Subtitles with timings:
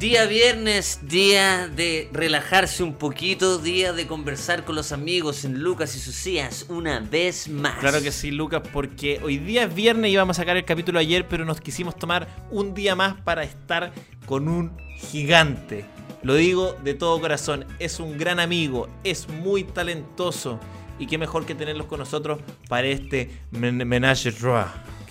[0.00, 5.94] Día viernes, día de relajarse un poquito, día de conversar con los amigos en Lucas
[5.94, 7.78] y Socias una vez más.
[7.80, 10.98] Claro que sí, Lucas, porque hoy día es viernes y íbamos a sacar el capítulo
[10.98, 13.92] ayer, pero nos quisimos tomar un día más para estar
[14.24, 15.84] con un gigante.
[16.22, 20.58] Lo digo de todo corazón, es un gran amigo, es muy talentoso
[20.98, 22.40] y qué mejor que tenerlos con nosotros
[22.70, 24.32] para este men- menage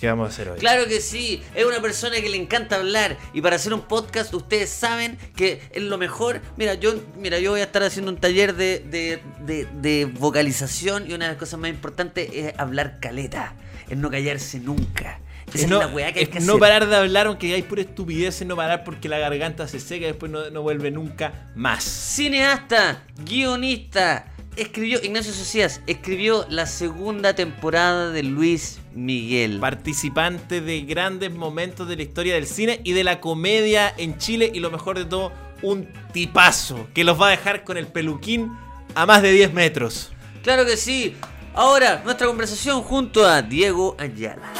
[0.00, 0.58] que vamos a hacer hoy.
[0.58, 4.32] Claro que sí, es una persona que le encanta hablar y para hacer un podcast
[4.34, 6.40] ustedes saben que es lo mejor.
[6.56, 11.10] Mira, yo, mira, yo voy a estar haciendo un taller de, de- de- de vocalización
[11.10, 13.54] y una de las cosas más importantes es hablar caleta,
[13.88, 15.20] es no callarse nunca.
[15.52, 16.60] Esa es, no, la weá que hay es que no hacer.
[16.60, 20.08] parar de hablar aunque hay pura estupidez, no parar porque la garganta se seca y
[20.08, 21.82] después no, no vuelve nunca más.
[21.82, 29.60] Cineasta, guionista, escribió, Ignacio Socias, escribió la segunda temporada de Luis Miguel.
[29.60, 34.50] Participante de grandes momentos de la historia del cine y de la comedia en Chile
[34.52, 38.52] y lo mejor de todo, un tipazo que los va a dejar con el peluquín
[38.94, 40.12] a más de 10 metros.
[40.42, 41.16] Claro que sí.
[41.54, 44.52] Ahora, nuestra conversación junto a Diego Ayala.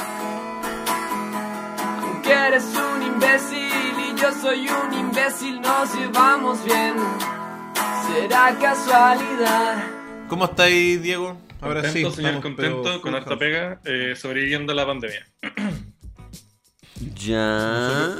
[2.01, 6.95] Aunque eres un imbécil y yo soy un imbécil, nos llevamos bien.
[8.07, 9.83] Será casualidad.
[10.27, 11.37] ¿Cómo estáis, Diego?
[11.61, 12.15] Ahora contento, sí.
[12.15, 15.27] señor, estamos, contento, pero con harta pega, eh, sobreviviendo a la pandemia.
[17.15, 18.15] Ya.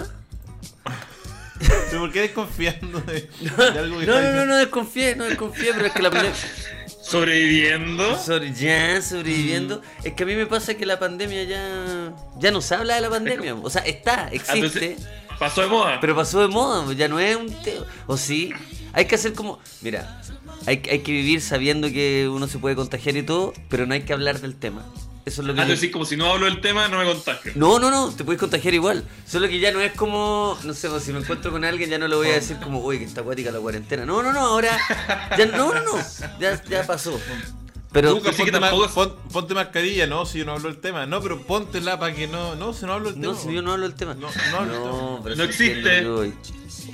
[1.89, 5.25] ¿Pero por qué desconfiando de, de algo que No, está no, no, no desconfié, no
[5.25, 6.37] desconfié, pero es que la pandemia.
[7.03, 8.17] Sobreviviendo.
[8.17, 9.81] Sobre, ya sobreviviendo.
[10.03, 12.13] Es que a mí me pasa que la pandemia ya.
[12.39, 13.55] Ya no se habla de la pandemia.
[13.55, 14.55] O sea, está, Ah, existe.
[14.93, 15.07] entonces,
[15.41, 15.97] pasó de moda.
[15.99, 17.85] Pero pasó de moda, ya no es un tema.
[18.05, 18.53] O sí,
[18.93, 19.59] hay que hacer como.
[19.81, 20.21] Mira,
[20.67, 24.03] hay, hay que vivir sabiendo que uno se puede contagiar y todo, pero no hay
[24.03, 24.85] que hablar del tema.
[25.25, 25.61] Eso es lo que.
[25.61, 27.51] Ah, yo- decir, como si no hablo del tema, no me contagio.
[27.55, 29.03] No, no, no, te puedes contagiar igual.
[29.27, 31.97] Solo que ya no es como, no sé, pues, si me encuentro con alguien ya
[31.97, 34.05] no le voy a decir como, uy, que está acuática la cuarentena.
[34.05, 34.77] No, no, no, ahora,
[35.37, 35.97] ya, no, no, no,
[36.39, 37.19] ya, ya pasó.
[37.93, 40.79] Pero, que ponte, tampoco ma- es- pon- ponte mascarilla, no, si yo no hablo del
[40.79, 41.05] tema.
[41.05, 42.55] No, pero póntela para que no.
[42.55, 43.33] No, si no hablo del tema.
[43.33, 44.13] no, si yo no hablo del tema.
[44.13, 45.19] No, no hablo del tema.
[45.23, 46.07] pero No existe.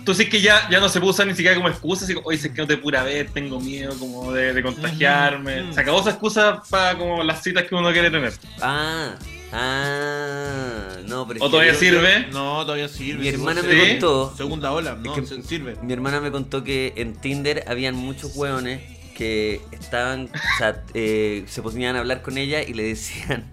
[0.04, 2.28] Tú sí que ya, ya no se puede usar ni siquiera como excusa, así como,
[2.28, 5.72] oye, si es que no te pura ver, tengo miedo como de, de contagiarme.
[5.74, 8.34] Se acabó esa excusa para como las citas que uno quiere tener.
[8.62, 9.16] Ah,
[9.52, 12.28] ah, no, pero es ¿O todavía sirve?
[12.32, 13.22] No, todavía sirve.
[13.22, 13.68] Mi hermana sí.
[13.68, 14.34] me contó.
[14.36, 15.76] Segunda ola, no, que- se- sirve.
[15.82, 18.82] Mi hermana me contó que en Tinder habían muchos hueones
[19.18, 23.52] que estaban, o sea, eh, se ponían a hablar con ella y le decían,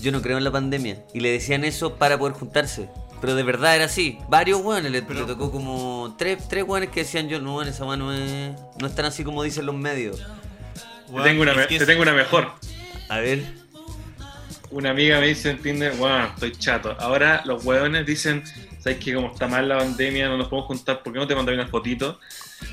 [0.00, 1.04] yo no creo en la pandemia.
[1.12, 2.88] Y le decían eso para poder juntarse.
[3.20, 4.18] Pero de verdad era así.
[4.28, 7.68] Varios hueones, le, Pero- le tocó como tres, tres hueones que decían yo, no, en
[7.68, 10.16] esa mano no es, no es tan así como dicen los medios.
[11.14, 12.50] Te tengo, una, te tengo una mejor.
[13.10, 13.44] A ver.
[14.70, 16.96] Una amiga me dice en Tinder, wow, estoy chato.
[16.98, 18.42] Ahora los hueones dicen,
[18.82, 21.02] ¿sabes que como está mal la pandemia, no nos podemos juntar?
[21.02, 22.18] ¿Por qué no te mandaré una fotito?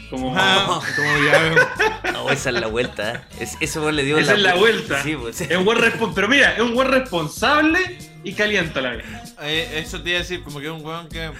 [0.09, 3.13] Como, Ah, como ya- No, esa es la vuelta.
[3.13, 3.21] ¿eh?
[3.39, 5.03] Es, eso le dio Esa es la vuelta.
[5.03, 5.41] Sí, pues.
[5.41, 7.79] Es un buen respon- pero mira, es un buen responsable
[8.23, 9.23] y calienta la vida.
[9.43, 11.31] Eh, eso te iba a decir, como que es un weón que.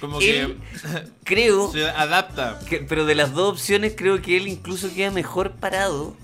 [0.00, 0.56] Como que
[1.22, 2.58] creo, se adapta.
[2.68, 6.16] que- pero de las dos opciones creo que él incluso queda mejor parado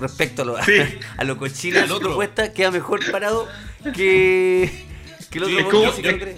[0.00, 0.72] respecto a lo, Sí.
[1.18, 3.46] a lo cochino de su propuesta, queda mejor parado
[3.94, 4.70] que,
[5.30, 6.36] que el otro Sí, weón como- que cree.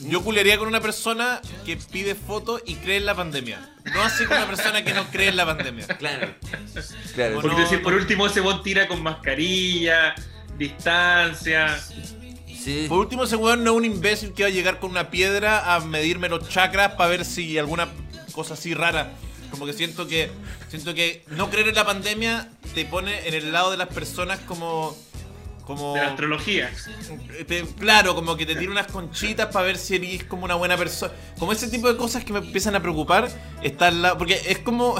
[0.00, 3.70] Yo culearía con una persona que pide fotos y cree en la pandemia.
[3.92, 5.86] No así con una persona que no cree en la pandemia.
[5.86, 6.34] Claro.
[7.14, 7.40] Claro.
[7.40, 10.14] Porque no, decir, por último, ese bot tira con mascarilla,
[10.56, 11.78] distancia.
[12.46, 12.86] Sí.
[12.88, 15.74] Por último, ese weón no es un imbécil que va a llegar con una piedra
[15.74, 17.88] a medirme los chakras para ver si alguna
[18.32, 19.12] cosa así rara.
[19.50, 20.30] Como que siento que
[20.68, 24.38] siento que no creer en la pandemia te pone en el lado de las personas
[24.40, 24.96] como
[25.76, 26.70] como De la astrología.
[27.46, 30.76] te- claro, como que te tira unas conchitas para ver si eres como una buena
[30.76, 31.12] persona.
[31.38, 33.28] Como ese tipo de cosas que me empiezan a preocupar
[33.62, 34.96] está al lado porque es como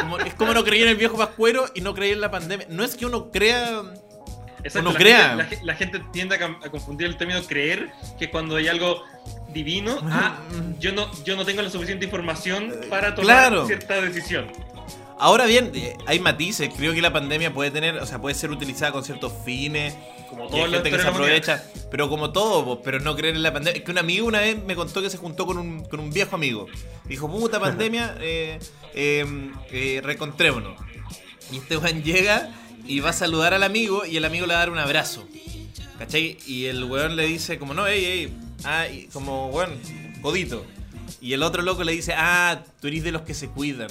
[0.00, 2.66] como- es como no creer en el viejo pascuero y no creer en la pandemia.
[2.68, 3.82] No es que uno crea
[4.64, 5.28] Exacto, Uno la crea.
[5.28, 7.88] Gente, la, ge- la gente tiende a, a confundir el término creer,
[8.18, 9.04] que es cuando hay algo
[9.54, 10.38] divino, ah,
[10.80, 13.66] yo no, yo no tengo la suficiente información para tomar Claro.
[13.66, 14.50] cierta decisión.
[15.18, 16.70] Ahora bien, eh, hay matices.
[16.76, 19.94] Creo que la pandemia puede tener, o sea, puede ser utilizada con ciertos fines.
[20.28, 23.42] Como Y todo hay gente que se aprovecha, pero como todo, pero no creer en
[23.42, 23.78] la pandemia.
[23.78, 26.10] Es que un amigo una vez me contó que se juntó con un, con un
[26.10, 26.66] viejo amigo.
[27.04, 28.58] Dijo, puta pandemia, eh,
[28.94, 30.78] eh, eh, recontrémonos.
[31.52, 32.50] Y este weón llega
[32.86, 35.26] y va a saludar al amigo y el amigo le va a dar un abrazo.
[35.98, 36.38] ¿Cachai?
[36.46, 39.78] Y el weón le dice como, no, ey, ey, ah, y como, weón,
[40.20, 40.64] codito.
[41.20, 43.88] Y el otro loco le dice, ah, tú eres de los que se cuidan.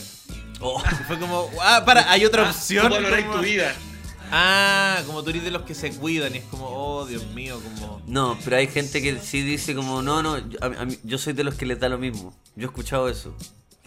[0.61, 0.79] Oh.
[1.07, 2.83] Fue como, ah, para, hay otra Ah, opción.
[2.83, 3.73] ¿Cómo valoráis Como- tu vida?
[4.31, 7.59] Ah, como tú eres de los que se cuidan y es como, oh, Dios mío,
[7.61, 8.01] como...
[8.07, 11.19] No, pero hay gente que sí dice como, no, no, yo, a- a mí- yo
[11.19, 12.35] soy de los que les da lo mismo.
[12.55, 13.35] Yo he escuchado eso.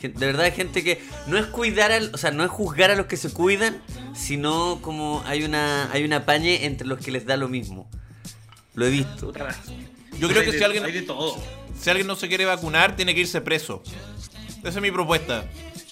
[0.00, 2.94] De verdad hay gente que no es cuidar, al, o sea, no es juzgar a
[2.94, 3.82] los que se cuidan,
[4.14, 7.90] sino como hay una hay una pañe entre los que les da lo mismo.
[8.74, 9.32] Lo he visto.
[10.20, 11.36] Yo creo que si alguien, Hay de todo.
[11.80, 13.82] si alguien no se quiere vacunar, tiene que irse preso.
[14.60, 15.44] Esa es mi propuesta.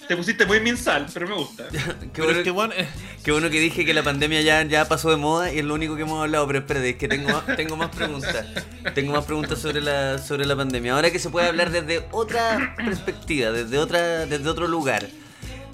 [0.07, 1.67] Te pusiste muy minsal, pero me gusta.
[1.71, 1.79] Qué
[2.13, 2.87] Pero bueno, es que, bueno, eh,
[3.23, 5.73] qué bueno que dije que la pandemia ya, ya pasó de moda y es lo
[5.73, 8.45] único que hemos hablado, pero espérate, es que tengo, más- tengo más preguntas.
[8.95, 10.93] Tengo más preguntas sobre la, sobre la pandemia.
[10.93, 15.07] Ahora que se puede hablar desde otra perspectiva, desde, otra, desde otro lugar.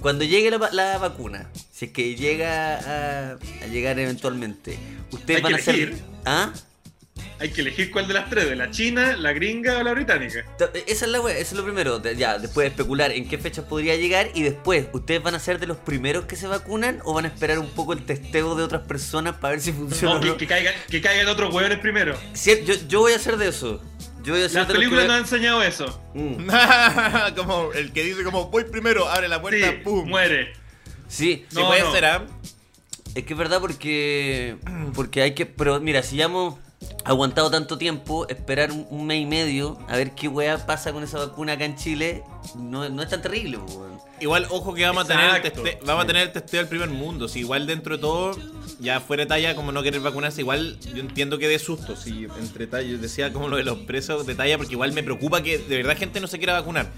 [0.01, 3.31] Cuando llegue la, la vacuna, si es que llega a,
[3.63, 4.77] a llegar eventualmente,
[5.12, 5.75] ustedes Hay van a ser...
[5.75, 6.01] elegir.
[6.25, 6.51] ¿Ah?
[7.39, 10.45] Hay que elegir cuál de las tres, de la china, la gringa o la británica.
[10.88, 12.01] Esa es la wea, eso es lo primero.
[12.13, 15.60] Ya, después de especular en qué fecha podría llegar y después, ¿ustedes van a ser
[15.60, 18.63] de los primeros que se vacunan o van a esperar un poco el testeo de
[18.63, 20.38] otras personas para ver si funciona No, o que, no?
[20.38, 22.18] que caigan, que caigan otros hueones primero.
[22.65, 23.81] Yo, yo voy a hacer de eso.
[24.24, 26.01] Yo voy a ser Las películas a- han enseñado eso.
[26.13, 26.48] Mm,
[27.36, 30.07] como el que dice como, voy primero, abre la puerta, Sí, pum.
[30.07, 30.54] muere.
[31.09, 31.92] Sí, Sí No, puede no.
[31.92, 32.25] ser, ¿ah?
[33.16, 34.56] es que es verdad porque
[34.95, 35.45] porque hay que...
[35.45, 36.56] Pero mira, si hemos
[37.06, 41.03] aguantado tanto tiempo, esperar un, un mes y medio a ver qué wea pasa con
[41.03, 42.24] esa vacuna acá en Chile,
[42.56, 43.57] no, no es tan terrible.
[43.57, 43.94] weón.
[44.19, 46.89] Igual, ojo que vamos a tener el teste- vamos a tener el testeo del primer
[46.89, 47.27] mundo.
[47.27, 48.38] Si igual dentro de todo,
[48.80, 51.95] ya fuera de talla, como no querer vacunarse, igual yo entiendo que de susto.
[51.97, 55.03] Si entre talla, yo decía como lo de los presos de talla, porque igual me
[55.03, 56.89] preocupa que de verdad gente no se quiera vacunar.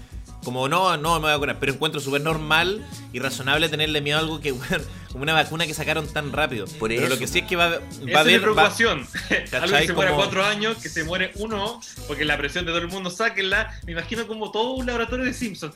[0.46, 4.18] Como no, no me voy a vacunar, pero encuentro súper normal y razonable tenerle miedo
[4.18, 6.66] a algo que, bueno, como una vacuna que sacaron tan rápido.
[6.78, 7.18] Por pero lo eso.
[7.18, 8.38] que sí es que va, va Esa a es mi haber.
[8.38, 9.08] va- preocupación.
[9.60, 12.70] Algo que se muere Como- cuatro años, que se muere uno, porque la presión de
[12.70, 13.74] todo el mundo, sáquenla.
[13.86, 15.74] Me imagino como todo un laboratorio de Simpsons.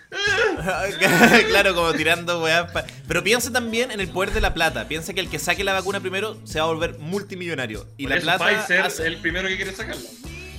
[1.49, 2.69] claro, como tirando weá.
[2.69, 4.87] pa- Pero piensa también en el poder de la plata.
[4.87, 7.89] Piensa que el que saque la vacuna primero se va a volver multimillonario.
[7.97, 8.45] Y Por la eso plata.
[8.45, 10.09] Pfizer hace- es el primero que quiere sacarla.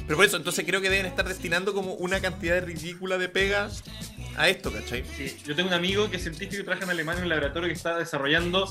[0.06, 3.69] Pero por eso, entonces creo que deben estar destinando como una cantidad ridícula de pega
[4.38, 5.03] a esto, ¿cachai?
[5.15, 7.68] Sí, yo tengo un amigo que es científico y trabaja en Alemania en un laboratorio
[7.68, 8.68] que está desarrollando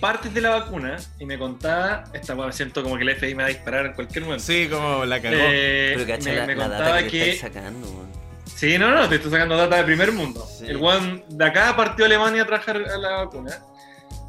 [0.00, 3.42] partes de la vacuna y me contaba, esta me siento como que el FBI me
[3.42, 4.44] va a disparar en cualquier momento.
[4.44, 5.36] Sí, como la cagó.
[5.38, 8.24] Eh, Pero me, la, me la contaba data que, que sacando, weón.
[8.54, 10.46] Sí, no, no, te estoy sacando data de primer mundo.
[10.58, 10.66] Sí.
[10.68, 13.58] El one de acá partió a Alemania a trabajar a la vacuna.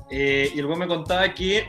[0.09, 1.65] Eh, y el me contaba que,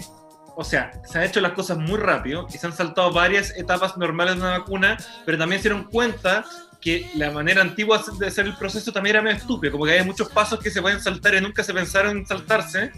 [0.56, 3.96] o sea, se han hecho las cosas muy rápido y se han saltado varias etapas
[3.98, 6.46] normales de una vacuna, pero también se dieron cuenta
[6.80, 10.04] que la manera antigua de hacer el proceso también era medio estúpido, como que hay
[10.04, 12.90] muchos pasos que se pueden saltar y nunca se pensaron en saltarse.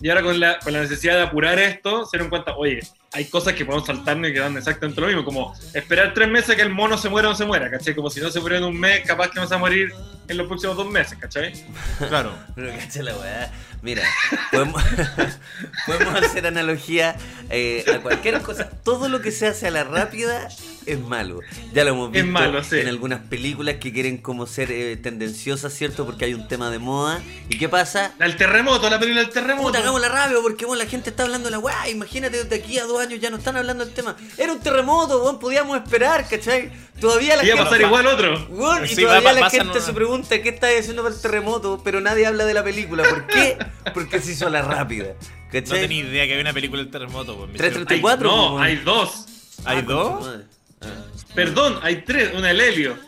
[0.00, 2.80] Y ahora con la, con la necesidad de apurar esto, se dieron cuenta, oye,
[3.12, 6.50] hay cosas que podemos saltarnos y que dan exactamente lo mismo, como esperar tres meses
[6.50, 7.94] a que el mono se muera o no se muera, ¿cachai?
[7.94, 9.92] Como si no se muriera en un mes, capaz que no se va a morir
[10.26, 11.52] en los próximos dos meses, ¿cachai?
[12.08, 12.34] Claro.
[12.56, 13.52] Pero cacha la weá.
[13.84, 14.02] Mira,
[14.50, 14.82] podemos,
[15.86, 17.16] podemos hacer analogía
[17.50, 18.70] eh, a cualquier cosa.
[18.82, 20.48] Todo lo que se hace a la rápida
[20.86, 21.40] es malo.
[21.74, 22.78] Ya lo hemos visto malo, sí.
[22.78, 26.06] en algunas películas que quieren como ser eh, tendenciosas, ¿cierto?
[26.06, 27.20] Porque hay un tema de moda.
[27.50, 28.12] ¿Y qué pasa?
[28.20, 29.66] El terremoto, la película del terremoto.
[29.68, 31.88] Puta, hagámosla rápido porque bueno, la gente está hablando de la weá.
[31.88, 34.16] Imagínate, de aquí a dos años ya no están hablando del tema.
[34.38, 36.72] Era un terremoto, weón, podíamos esperar, ¿cachai?
[37.00, 37.70] Todavía la Iba a gente.
[37.70, 38.46] pasar igual otro.
[38.50, 41.20] Weón, y Sí, todavía va- la gente una- se pregunta qué está haciendo para el
[41.20, 43.02] terremoto, pero nadie habla de la película.
[43.04, 43.58] ¿Por qué?
[43.92, 45.14] Porque se hizo la rápida.
[45.52, 47.36] No tenía idea que había una película del terremoto.
[47.36, 49.26] Pues, me Tres, hicieron- tres, Hay- cuatro, no, hay dos.
[49.64, 50.30] ¿Hay Ah, dos?
[50.80, 50.86] Ah.
[51.34, 52.32] Perdón, hay tres.
[52.34, 52.98] Una el Helio.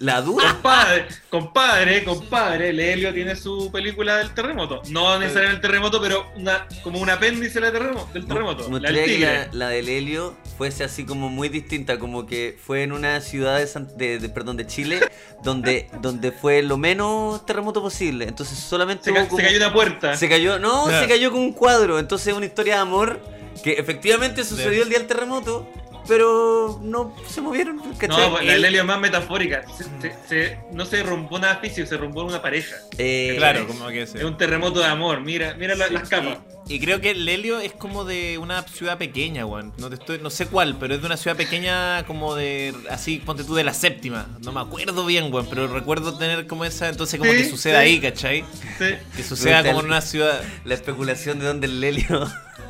[0.00, 0.52] La dura.
[0.52, 4.82] Compadre, compadre, compadre, el Helio tiene su película del terremoto.
[4.90, 8.08] No necesariamente el terremoto, pero una, como un apéndice del terremoto.
[8.12, 8.68] Del terremoto.
[8.70, 12.26] Me La del gustaría que la, la del Helio fuese así como muy distinta, como
[12.26, 15.00] que fue en una ciudad de, San- de- de- perdón, de Chile
[15.42, 18.26] donde, donde fue lo menos terremoto posible.
[18.26, 20.16] Entonces solamente Se, como- cayó una puerta.
[20.16, 21.00] Se cayó, no, Ya.
[21.02, 21.98] se cayó con un cuadro.
[21.98, 23.20] Entonces es una historia de amor
[23.62, 25.68] que efectivamente sucedió el día del terremoto,
[26.06, 27.78] pero no se movieron.
[27.98, 28.08] ¿cachai?
[28.08, 29.64] No, pues, la El- Helio es más metafórica.
[29.76, 32.76] Se- se- se- no se derrumbó una física, se derrumbó una pareja.
[32.98, 34.18] eh, Claro, como que sí.
[34.18, 35.20] Es un terremoto de amor.
[35.20, 36.38] Mira, mira la- las capas.
[36.66, 39.74] Y creo que el Helio es como de una ciudad pequeña, weón.
[39.76, 42.74] No, te estoy, no sé cuál, pero es de una ciudad pequeña como de.
[42.90, 44.28] Así, ponte tú de la séptima.
[44.40, 46.88] No me acuerdo bien, weón, pero recuerdo tener como esa.
[46.88, 47.86] Entonces, como Sí, que suceda sí.
[47.86, 48.44] ahí, ¿cachai?
[48.78, 48.94] Sí.
[49.14, 50.42] Que suceda como en una ciudad.
[50.64, 52.26] La especulación de dónde el Helio.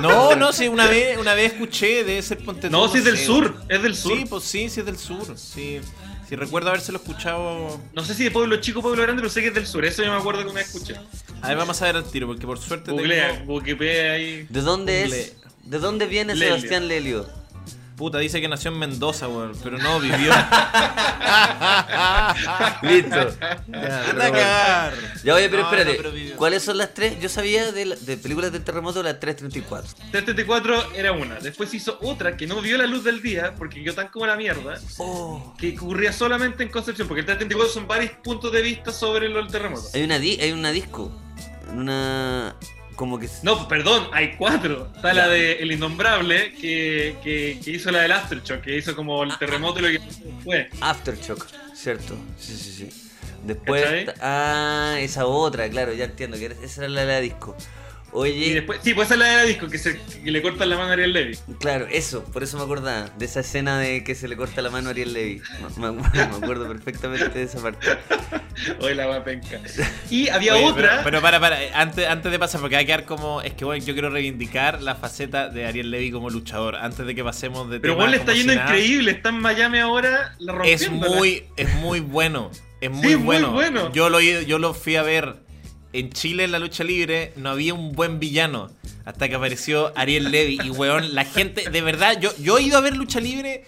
[0.00, 3.18] No, no, sí, una vez, una vez escuché de ese ponte No, si es del
[3.18, 3.54] sur.
[3.68, 4.16] Es del sur.
[4.16, 5.38] Sí, pues sí, sí es del sur.
[5.38, 5.80] Sí.
[6.28, 7.80] Sí, recuerdo habérselo escuchado.
[7.92, 9.84] No sé si de pueblo chico o pueblo grande, pero sé que es del sur.
[9.84, 10.96] Eso yo me acuerdo que una vez escuché.
[11.42, 13.54] A ver, vamos a ver al tiro, porque por suerte Googlea, tengo.
[13.54, 14.46] Wikipedia ahí.
[14.48, 15.36] ¿De dónde es?
[15.62, 16.56] ¿De dónde viene Lelio.
[16.56, 17.28] Sebastián Lelio?
[17.96, 20.32] Puta, dice que nació en Mendoza, weón, pero no vivió.
[22.82, 23.34] Listo.
[23.72, 24.94] Anda a cagar.
[25.22, 25.90] Ya oye, pero No, espérate.
[25.92, 26.36] no, pero vivió.
[26.36, 27.20] ¿Cuáles son las tres?
[27.20, 29.88] Yo sabía de, la- de películas del terremoto las 334.
[30.10, 31.36] 334 era una.
[31.36, 34.36] Después hizo otra que no vio la luz del día porque quedó tan como la
[34.36, 34.78] mierda.
[34.98, 35.54] Oh.
[35.58, 37.06] Que ocurría solamente en Concepción.
[37.08, 39.88] Porque el 334 son varios puntos de vista sobre lo del terremoto.
[39.94, 41.12] Hay una, di- hay una disco.
[41.72, 42.56] Una.
[42.96, 43.28] Como que.
[43.42, 44.88] No, perdón, hay cuatro.
[44.94, 49.24] Está la de El Innombrable, que, que, que hizo la del Aftershock, que hizo como
[49.24, 50.00] el terremoto y lo que
[50.44, 50.70] fue.
[50.80, 52.16] Aftershock, ¿cierto?
[52.38, 53.10] Sí, sí, sí.
[53.44, 54.08] Después.
[54.20, 56.36] Ah, esa otra, claro, ya entiendo.
[56.38, 57.56] que era- esa era la de la disco.
[58.16, 58.32] Oye.
[58.32, 60.70] Y después, sí, pues esa es la de la disco, que, se, que le cortan
[60.70, 61.36] la mano a Ariel Levy.
[61.58, 64.70] Claro, eso, por eso me acordaba de esa escena de que se le corta la
[64.70, 65.42] mano a Ariel Levy.
[65.78, 67.88] Me, me acuerdo, me acuerdo perfectamente de esa parte.
[68.80, 69.60] Hoy la va penca.
[70.10, 70.88] Y había Oye, otra.
[70.90, 73.42] Pero, pero para, para, antes, antes de pasar, porque hay que quedar como.
[73.42, 76.76] Es que bueno, yo quiero reivindicar la faceta de Ariel Levy como luchador.
[76.76, 79.78] Antes de que pasemos de Pero vos le está yendo si increíble, está en Miami
[79.78, 82.52] ahora, la Es muy, es muy bueno.
[82.80, 83.50] Es muy, Sí, muy bueno.
[83.52, 83.92] bueno.
[83.92, 85.43] Yo lo, yo lo fui a ver
[85.94, 87.32] en Chile en la lucha libre.
[87.36, 88.70] No había un buen villano.
[89.04, 90.58] Hasta que apareció Ariel Levy.
[90.64, 93.64] Y weón, la gente, de verdad, yo, yo he ido a ver lucha libre.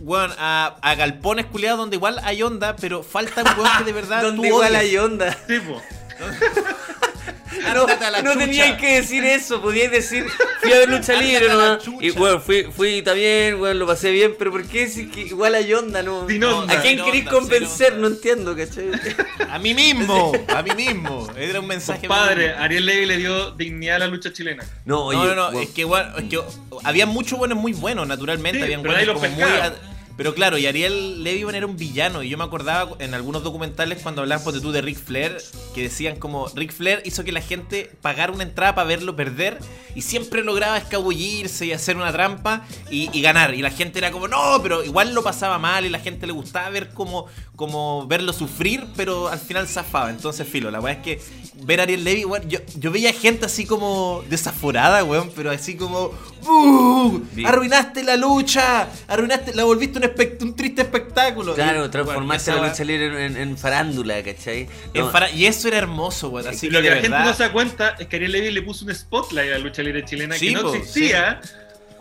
[0.00, 3.92] Weón, a, a galpones culiados donde igual hay onda, pero falta un weón que de
[3.92, 4.22] verdad.
[4.24, 4.82] Donde igual odias.
[4.82, 5.38] hay onda.
[5.46, 5.80] Sí, po.
[7.74, 7.86] No,
[8.22, 10.24] no teníais que decir eso, podíais decir,
[10.60, 11.78] fui a ver lucha libre nomás.
[12.00, 15.54] Y bueno, fui, fui también, bueno, lo pasé bien, pero ¿por qué decir que igual
[15.54, 16.28] hay onda, no?
[16.28, 16.74] Sin onda.
[16.74, 17.92] ¿A quién Sin queréis onda, convencer?
[17.92, 18.90] sin No entiendo, ¿cachai?
[19.50, 21.28] A mí mismo, a mí mismo.
[21.36, 22.08] Era un mensaje.
[22.08, 24.64] Padre, Ariel Levy le dio dignidad a la lucha chilena.
[24.84, 26.40] No, oye, no, no, no, bueno, es que, bueno, es que
[26.84, 28.58] había muchos buenos muy buenos, naturalmente.
[28.58, 29.78] Sí, habían pero buenos nadie los como muy.
[30.16, 32.22] Pero claro, y Ariel Levy bueno, era un villano.
[32.22, 35.36] Y yo me acordaba en algunos documentales cuando hablaban ponte tú de Ric Flair,
[35.74, 39.58] que decían como Ric Flair hizo que la gente pagara una entrada para verlo perder
[39.94, 43.54] y siempre lograba escabullirse y hacer una trampa y, y ganar.
[43.54, 46.32] Y la gente era como, no, pero igual lo pasaba mal y la gente le
[46.32, 50.10] gustaba ver como, como verlo sufrir, pero al final zafaba.
[50.10, 51.22] Entonces, filo, la verdad es que
[51.64, 55.76] ver a Ariel Levy, bueno, yo, yo veía gente así como desaforada, weón, pero así
[55.76, 56.10] como,
[56.46, 57.20] "Uh.
[57.44, 61.54] Arruinaste la lucha, arruinaste, la volviste un, espect- un triste espectáculo.
[61.54, 64.68] claro, Y, transformaste bueno, la lucha libre en, en farándula, ¿cachai?
[64.94, 66.48] en No, fara- y eso era hermoso, weón.
[66.48, 68.62] Así que lo que la gente no se da cuenta es que Ariel Levy le
[68.62, 71.40] puso un spotlight a la lucha libre chilena Sí, que no po, existía.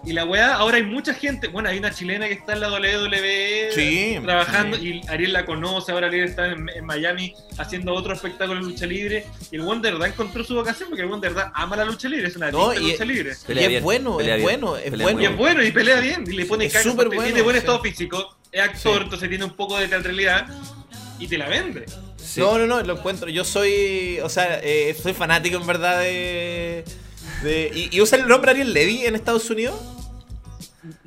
[0.06, 1.48] Y la weá, ahora hay mucha gente.
[1.48, 5.02] Bueno, hay una chilena que está en la WWE Sí, trabajando sí.
[5.04, 5.92] y Ariel la conoce.
[5.92, 9.26] Ahora Ariel está en, en Miami haciendo otro espectáculo de lucha libre.
[9.52, 11.86] Y el one de verdad encontró su vocación porque el one de verdad ama la
[11.86, 12.28] lucha libre.
[12.28, 13.32] Es una No, y- lucha libre.
[13.48, 15.22] Y es bien, bueno, es bien, bueno, es pelea bueno.
[15.22, 16.24] Y es bueno y pelea bien.
[16.28, 17.60] Y le pone Es caca bueno, tiene buen sí.
[17.60, 18.36] estado físico.
[18.52, 19.04] Es actor, Sí.
[19.06, 20.48] entonces tiene un poco de teatralidad.
[21.18, 21.86] Y te la vende.
[22.18, 22.42] sí.
[22.42, 23.28] No, no, no, lo encuentro.
[23.30, 26.84] Yo soy, o sea, eh, soy fanático en verdad de...
[27.46, 29.80] de ¿y, y usa el nombre Ariel Levy en Estados Unidos?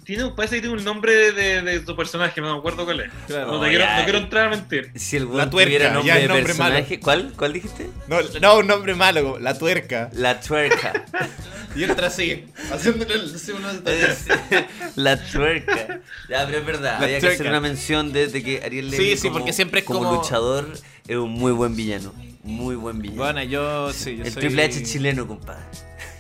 [0.04, 3.10] Tiene, parece que tiene un nombre de, de, su personaje, no me acuerdo cuál es.
[3.26, 3.48] Claro.
[3.48, 3.98] no, te No, quiero, ya.
[3.98, 4.90] no quiero entrar a mentir.
[4.94, 7.00] Si el La tuerca, tuviera ya nombre es de nombre personaje.
[7.00, 7.32] ¿Cuál?
[7.36, 7.90] ¿Cuál dijiste?
[8.06, 10.08] No, no, un nombre malo, la tuerca.
[10.14, 11.04] La tuerca.
[11.76, 13.68] Y entra así, haciéndole el- uno-
[14.96, 16.00] la tuerca.
[16.28, 16.96] Ya, pero es verdad.
[16.98, 17.34] La había que tuerca.
[17.34, 20.00] hacer una mención de, de que Ariel Levy Sí, sí, como, porque siempre es como,
[20.00, 20.72] como- luchador
[21.06, 22.12] es un muy buen villano.
[22.42, 23.22] Muy buen villano.
[23.22, 25.62] Bueno, yo sí, yo el soy- Triple H chileno, compadre.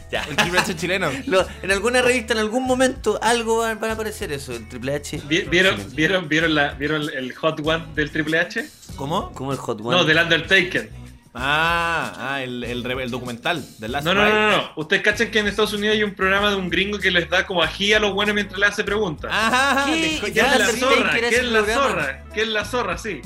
[0.12, 0.22] Ya.
[0.24, 1.10] El Triple H chileno.
[1.26, 4.94] Lo- en alguna revista, en algún momento, algo va, van a aparecer eso, el Triple
[4.94, 5.20] H.
[5.28, 5.94] Vi- ¿Vieron, chileno.
[5.94, 8.66] vieron, vieron, la, ¿Vieron el Hot One del Triple H?
[8.96, 9.30] ¿Cómo?
[9.32, 9.96] Como el Hot One.
[9.96, 10.90] No, del Undertaker.
[11.34, 14.70] Ah, ah el, el, re- el documental de Last No, no, no, no, no.
[14.76, 17.46] Ustedes cachan que en Estados Unidos hay un programa de un gringo que les da
[17.46, 19.30] como ají a los buenos mientras le hace preguntas.
[19.32, 20.00] Ah, ¿Qué?
[20.00, 21.12] de- ¿Qué ya, es la zorra?
[21.12, 21.88] ¿Qué es la programa?
[21.88, 22.24] zorra?
[22.34, 22.98] ¿Qué es la zorra?
[22.98, 23.20] Sí.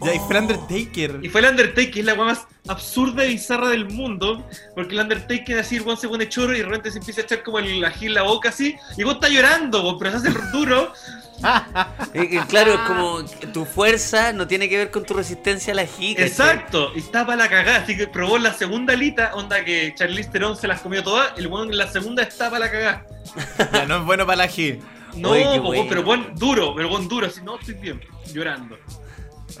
[0.00, 1.18] Ya, y fue Undertaker.
[1.22, 4.46] Y fue el Undertaker, es la weá más absurda y bizarra del mundo.
[4.74, 7.42] Porque el Undertaker así, el se pone choro y de repente se empieza a echar
[7.42, 8.76] como el ají en la boca así.
[8.96, 10.92] Y vos está llorando, weón, pero se hace duro.
[12.48, 15.82] Claro, es como tu fuerza no tiene que ver con tu resistencia a la.
[15.82, 20.30] Exacto, y está para la cagada, así que probó la segunda alita, onda que Charlize
[20.30, 23.06] Theron se las comió todas, el weón en la segunda está para la cagada.
[23.72, 24.80] Ya, no es bueno para la ají.
[25.14, 25.86] No, Oye, bueno.
[25.88, 28.00] pero weón duro, pero weón duro, así no estoy bien,
[28.32, 28.76] llorando.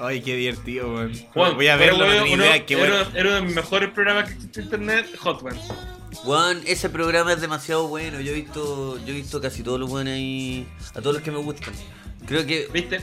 [0.00, 1.12] Ay, qué divertido, weón.
[1.34, 2.64] Weón, Voy a verlo, no weón, idea.
[2.66, 2.94] Qué bueno.
[2.96, 5.60] era, era uno de mis mejores programas que existe en internet, Hot Ones.
[6.16, 8.20] Juan, ese programa es demasiado bueno.
[8.20, 11.30] Yo he visto, yo he visto casi todos los buenos ahí, a todos los que
[11.30, 11.74] me gustan.
[12.26, 12.68] Creo que.
[12.72, 13.00] ¿Viste?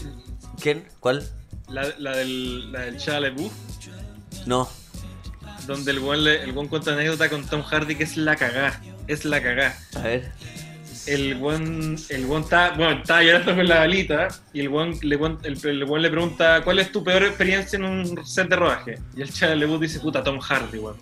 [0.62, 0.86] ¿Quién?
[1.00, 1.28] ¿Cuál?
[1.70, 3.52] La, la del, la del LaBeouf,
[4.46, 4.70] No.
[5.66, 8.80] donde el weón, le- el weón cuenta anécdota con Tom Hardy que es la cagá,
[9.08, 9.78] es la cagá.
[9.96, 10.32] A ver.
[11.08, 15.18] El buen el buen está bueno está llorando con la balita y el buen le
[15.18, 19.60] le pregunta cuál es tu peor experiencia en un set de rodaje y el chaval
[19.60, 20.98] le dice puta Tom Hardy weón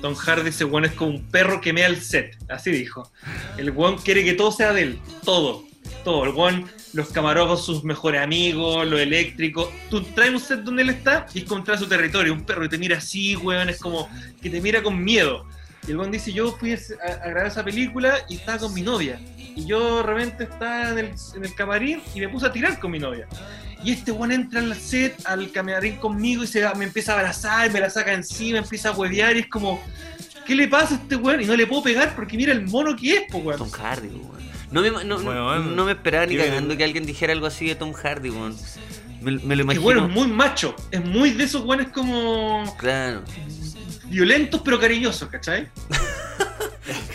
[0.00, 3.10] Tom Hardy ese weón es como un perro que mea el set así dijo
[3.56, 5.70] el weón quiere que todo sea de él todo
[6.04, 6.24] todo.
[6.24, 9.68] El weón, los camarógrafos, sus mejores amigos, los eléctricos.
[9.88, 12.32] Tú traes un set donde él está y es como entrar a su territorio.
[12.32, 14.08] Un perro que te mira así, weón, es como
[14.40, 15.46] que te mira con miedo.
[15.90, 18.80] Y el weón dice, yo fui a, a grabar esa película y estaba con mi
[18.80, 19.18] novia.
[19.56, 22.78] Y yo de repente estaba en el, en el camarín y me puse a tirar
[22.78, 23.26] con mi novia.
[23.82, 27.72] Y este weón entra al set, al camarín conmigo y se, me empieza a abrazar,
[27.72, 29.82] me la saca encima, empieza a huevear y es como,
[30.46, 31.40] ¿qué le pasa a este weón?
[31.42, 33.58] Y no le puedo pegar porque mira el mono que es, po, weón.
[33.58, 34.30] Tom Hardy, weón.
[34.70, 35.74] No me, no, no- Weón.
[35.74, 38.56] no me esperaba ni cagando que alguien dijera algo así de Tom Hardy, weón.
[39.20, 39.82] Me, me lo Que imagino.
[39.82, 40.76] bueno, es muy macho.
[40.92, 43.22] Es muy de esos weones como Claro.
[44.10, 45.68] Violentos pero cariñosos, ¿cachai?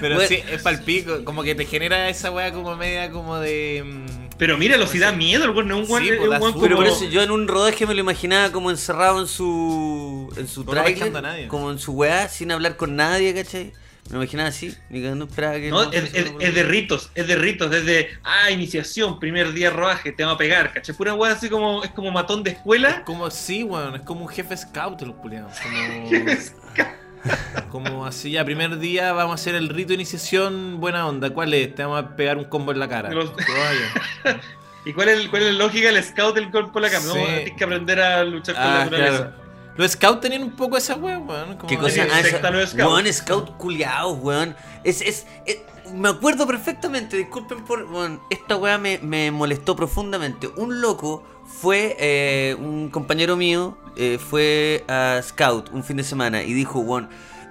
[0.00, 0.28] Pero Bueno.
[0.28, 3.82] sí, es palpico, como que te genera esa weá como media como de.
[3.84, 6.40] mm, Pero míralo, si da miedo, el weón no es un weón, Sí, es pues,
[6.40, 6.60] weón.
[6.60, 10.32] Pero por eso yo en un rodaje me lo imaginaba como encerrado en su.
[10.36, 11.48] en su No trailer, nadie.
[11.48, 13.72] como en su weá, sin hablar con nadie, ¿cachai?
[14.08, 15.68] Me lo imaginaba así, ni que no esperaba que.
[15.70, 19.70] No, no es, es- es de ritos, es de ritos, desde, ah, iniciación, primer día
[19.70, 20.94] rodaje, te va a pegar, ¿cachai?
[20.96, 23.02] Pura weá así como, es como matón de Es escuela.
[23.04, 25.52] como, sí, weón, es como un jefe scout los culiados.
[25.60, 26.86] Como,
[27.70, 31.30] como así, ya, primer día vamos a hacer el rito de iniciación, buena onda.
[31.30, 31.74] ¿Cuál es?
[31.74, 33.10] Te vamos a pegar un combo en la cara.
[33.10, 33.32] Los-.
[34.84, 37.12] ¿Y cuál es, cuál es la lógica del scout del cuerpo por la cama?
[37.12, 37.18] Sí.
[37.18, 39.16] No, tienes que aprender a luchar con la Ah, naturaleza.
[39.34, 39.47] claro.
[39.78, 41.56] Los scouts tenían un poco esa weá, weón.
[41.56, 42.02] como ¿Qué cosa?
[42.12, 42.92] Ah, esa- secta los scouts.
[42.92, 44.54] Weón, scout culiados, weón.
[44.84, 45.60] Es, es, es-
[45.94, 47.84] me acuerdo perfectamente, disculpen por.
[47.84, 50.48] Weón, esta weá me, me molestó profundamente.
[50.56, 56.42] Un loco fue, eh, un compañero mío, eh, fue a Scout un fin de semana
[56.42, 57.08] y dijo, weón.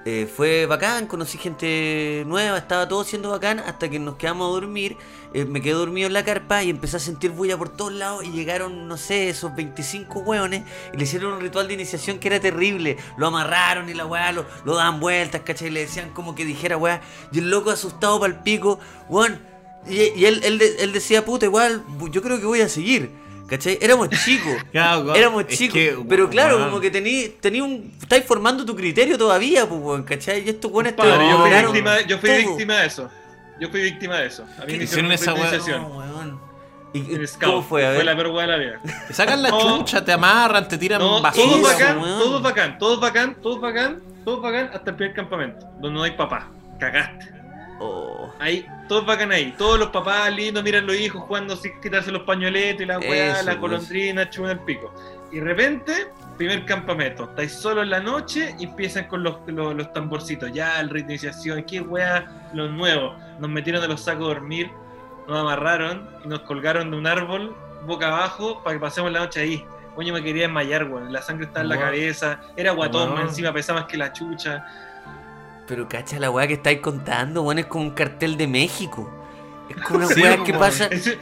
[0.09, 4.51] Eh, fue bacán, conocí gente nueva, estaba todo siendo bacán hasta que nos quedamos a
[4.51, 4.95] dormir.
[5.33, 8.23] eh, me quedé dormido en la carpa y empecé a sentir bulla por todos lados
[8.23, 12.29] y llegaron, no sé, esos 25 hueones y le hicieron un ritual de iniciación que
[12.29, 12.95] era terrible.
[13.17, 15.67] Lo amarraron y la weá lo, lo daban vueltas, ¿cachai?
[15.67, 17.01] Y le decían como que dijera weá.
[17.33, 19.41] Y el loco asustado para el pico, weón.
[19.89, 23.26] Y, él, él decía, puta, igual, yo creo que voy a seguir.
[23.48, 23.77] ¿Cachai?
[23.82, 24.54] Éramos chicos.
[24.72, 25.74] Claro, Éramos es chicos.
[25.74, 27.94] que, pero claro, como que tení, tení un.
[28.01, 30.44] Estáis formando tu criterio todavía, pues, weón, ¿cachai?
[30.46, 32.38] Y estos weones te yo fui, víctima, yo fui todo.
[32.50, 33.10] víctima de eso.
[33.60, 34.44] Yo fui víctima de eso.
[34.44, 35.77] A mí ¿Qué me hicieron hicieron esa.
[35.79, 36.40] No, weón.
[36.94, 37.44] ¿Y, scout.
[37.51, 37.86] cómo fue?
[37.86, 37.98] A ver.
[37.98, 38.79] Fue la peor weá de la vida.
[39.07, 39.60] Te sacan la No.
[39.79, 41.46] chucha, te amarran, te tiran No, basura.
[41.46, 42.20] todo Eso, bacán, weón.
[42.20, 46.12] todo bacán, todo bacán, todo bacán, todo bacán hasta el primer campamento, donde no hay
[46.12, 46.50] papá.
[46.79, 47.36] Cagaste.
[47.79, 48.33] Oh.
[48.40, 49.53] Ahí, todo bacán ahí.
[49.57, 53.44] Todos los papás lindos miran los hijos jugando sin quitarse los pañoletos y la weá,
[53.44, 53.59] la pues.
[53.59, 54.94] golondrina, chupan el pico.
[55.31, 57.25] Y de repente, primer campamento.
[57.25, 60.51] Estáis solo en la noche y empiezan con los, los, los tamborcitos.
[60.53, 63.16] Ya, el ritmo de iniciación, qué weá, los nuevos.
[63.40, 64.72] Nos metieron a los sacos a dormir,
[65.27, 69.42] nos amarraron y nos colgaron de un árbol boca abajo para que pasemos la noche
[69.42, 69.66] ahí.
[69.96, 71.11] Coño, me quería desmayar, weón.
[71.11, 72.40] La sangre estaba en la cabeza.
[72.55, 74.63] Era guatón, encima pesaba más que la chucha.
[75.68, 79.10] Pero cacha la weá que estáis contando, weón, es como un cartel de México.
[79.70, 80.86] Es como una Sí, weá que pasa.
[80.86, 81.18] Es-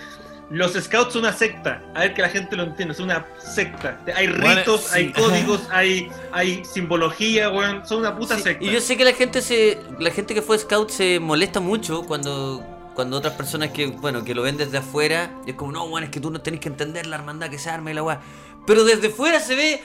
[0.52, 1.82] los scouts son una secta.
[1.96, 2.94] A ver que la gente lo entienda.
[2.94, 4.00] Es una secta.
[4.16, 4.90] Hay Bueno, ritos, sí.
[5.00, 7.84] hay códigos, hay, hay simbología, weón.
[7.88, 8.64] Son una puta Sí, secta.
[8.64, 9.80] y yo sé que la gente se.
[10.00, 12.64] La gente que fue scout se molesta mucho cuando.
[12.94, 16.06] Cuando otras personas que, bueno, que lo ven desde afuera, y es como, no, weón,
[16.06, 18.22] es que tú no tenés que entender la hermandad que se arma y la weá.
[18.66, 19.84] Pero desde fuera se ve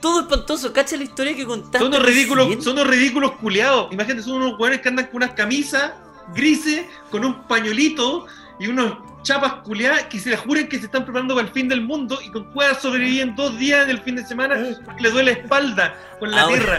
[0.00, 0.72] todo espantoso.
[0.72, 1.78] Cacha la historia que contaste.
[1.78, 2.62] son unos ridículos, recién.
[2.62, 3.92] son unos ridículos culiados.
[3.92, 5.92] Imagínate, son unos weones que andan con unas camisas
[6.34, 8.26] grises, con un pañuelito
[8.58, 11.68] y unos chapas culiadas que se les juren que se están preparando para el fin
[11.68, 15.12] del mundo y con cuerdas sobreviven dos días en el fin de semana porque les
[15.12, 16.78] duele la espalda con la Ahora-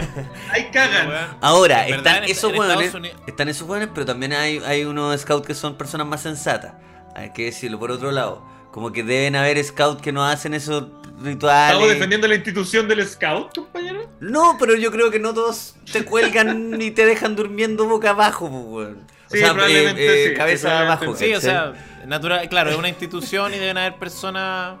[0.52, 1.36] Ahí cagan.
[1.40, 2.92] Ahora, están en esos hueones,
[3.26, 6.74] están esos hueones, pero también hay, hay unos scouts que son personas más sensatas.
[7.14, 8.42] Hay que decirlo, por otro lado.
[8.72, 10.86] Como que deben haber scouts que no hacen esos
[11.22, 11.72] rituales.
[11.72, 14.08] Estamos defendiendo la institución del scout, compañero.
[14.20, 18.48] No, pero yo creo que no todos te cuelgan ni te dejan durmiendo boca abajo,
[18.50, 19.06] pues, weón.
[19.28, 21.18] O Sí, sea, probablemente eh, sí, cabeza probablemente abajo.
[21.18, 21.72] Sí, o sea,
[22.06, 24.74] natural, claro, es una institución y deben haber personas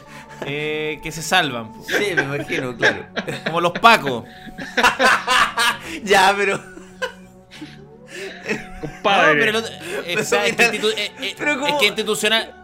[0.46, 1.72] eh, que se salvan.
[1.72, 1.84] po.
[1.88, 3.06] Sí, me imagino, claro.
[3.46, 4.24] Como los pacos.
[6.02, 6.60] ya, pero.
[8.80, 9.34] Compadre.
[9.34, 9.66] No, pero lo-
[10.06, 12.54] eh, o sea, Mira, institu- eh, eh, pero como- es que institucional,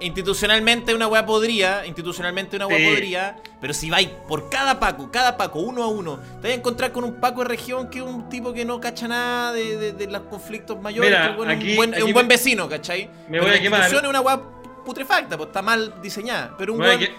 [0.00, 2.86] institucionalmente una weá podría, institucionalmente una weá Sí.
[2.86, 6.54] podría, pero si vais por cada paco, cada paco, uno a uno, te vas a
[6.54, 9.76] encontrar con un paco de región que es un tipo que no cacha nada de,
[9.76, 12.12] de- de los conflictos mayores, Mira, que el weón es aquí- un buen, es un
[12.12, 13.06] buen vecino, ¿cachai?
[13.28, 13.86] me Pero voy a quemar.
[13.92, 14.40] es una weá
[14.84, 17.10] putrefacta, pues está mal diseñada, pero un que-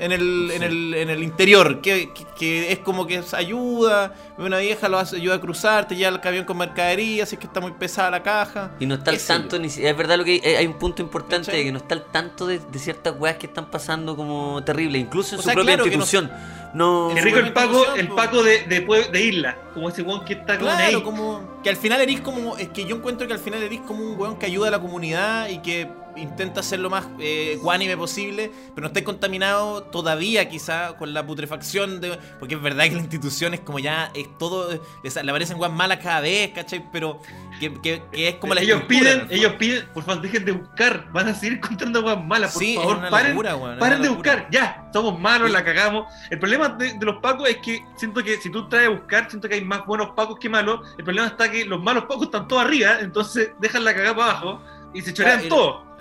[0.00, 4.58] en el, en el, en el interior, que, que- que es como que ayuda, una
[4.58, 7.46] vieja lo hace, ayuda a cruzar, te lleva al camión con mercadería, si es que
[7.46, 8.72] está muy pesada la caja.
[8.80, 11.46] Y no está al tanto, ni si- es verdad lo que hay un punto importante
[11.46, 11.60] ¿Cachai?
[11.60, 15.00] de que no está al tanto de, de ciertas weas que están pasando como terribles,
[15.00, 16.32] incluso en O su sea, propia claro que no- institución.
[16.74, 17.10] No.
[17.14, 18.08] Rico el Paco, el.
[18.08, 18.80] Paco de, de,
[19.12, 20.58] de isla, como ese weón que está ahí.
[20.58, 22.56] Claro, como que al final eres como.
[22.56, 24.80] Es que yo encuentro que al final eres como un weón que ayuda a la
[24.80, 30.48] comunidad y que intenta ser lo más eh, ecuánime posible, pero no estáis contaminado todavía
[30.48, 32.18] quizá con la putrefacción de.
[32.38, 34.10] Porque es verdad que la institución es como ya.
[34.14, 34.80] Es todo.
[35.02, 36.84] Les, le aparecen weas malas cada vez, ¿cachai?
[36.92, 37.20] Pero
[37.60, 41.06] que, que- que es como la ellos piden, ellos piden, por favor, dejen de buscar,
[41.12, 44.88] van a seguir contando cosas malas, por Sí, favor, paren, locura, paren de buscar, ya,
[44.92, 46.12] somos malos, la cagamos.
[46.30, 49.28] El problema de, de los pacos es que siento que si tú traes a buscar,
[49.30, 50.80] siento que hay más buenos pacos que malos.
[50.98, 54.30] El problema está que los malos pacos están todos arriba, entonces dejan la cagada para
[54.32, 54.60] abajo
[54.92, 55.93] y se chorean todo.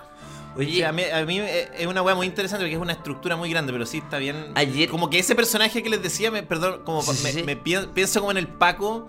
[0.56, 2.94] Oye, Sí, a mí, a mí eh, es una wea muy interesante porque es una
[2.94, 4.52] estructura muy grande, pero sí está bien.
[4.56, 7.44] Ayer- Como que ese personaje que les decía, me, perdón, como Sí, me, sí.
[7.44, 9.08] me pien- pienso como en el Paco,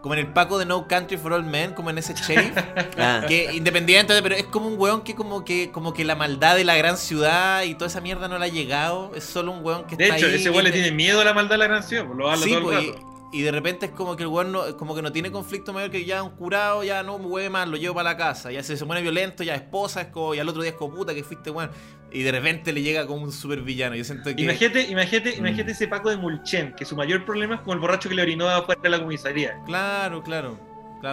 [0.00, 2.52] como en el Paco de No Country for All Men, como en ese sheriff,
[2.98, 6.14] ah, que independiente, de- pero es como un weón que como que como que la
[6.14, 9.50] maldad de la gran ciudad y toda esa mierda no le ha llegado, es solo
[9.50, 10.34] un weón que De está hecho, ahí.
[10.36, 12.44] ese weón le tiene miedo a la maldad de la gran ciudad, pues lo habla
[12.44, 13.15] Sí, todo el pues, rato.
[13.38, 15.90] Y, de repente es como que el weón no, como que no tiene conflicto mayor
[15.90, 18.50] que ya un curado, ya no me hueve más, lo llevo para la casa.
[18.50, 20.94] Ya se, se pone violento, ya esposa, es como, y al otro día es como
[20.94, 21.70] puta que fuiste weón.
[22.12, 23.96] Y de repente le llega como un super villano.
[23.96, 24.42] Yo siento que.
[24.42, 25.38] Imagínate, imagínate, Mm.
[25.38, 28.22] imagínate ese Paco de Mulchen, que su mayor problema es como el borracho que le
[28.22, 29.60] orinó afuera de la comisaría.
[29.66, 30.58] Claro, claro.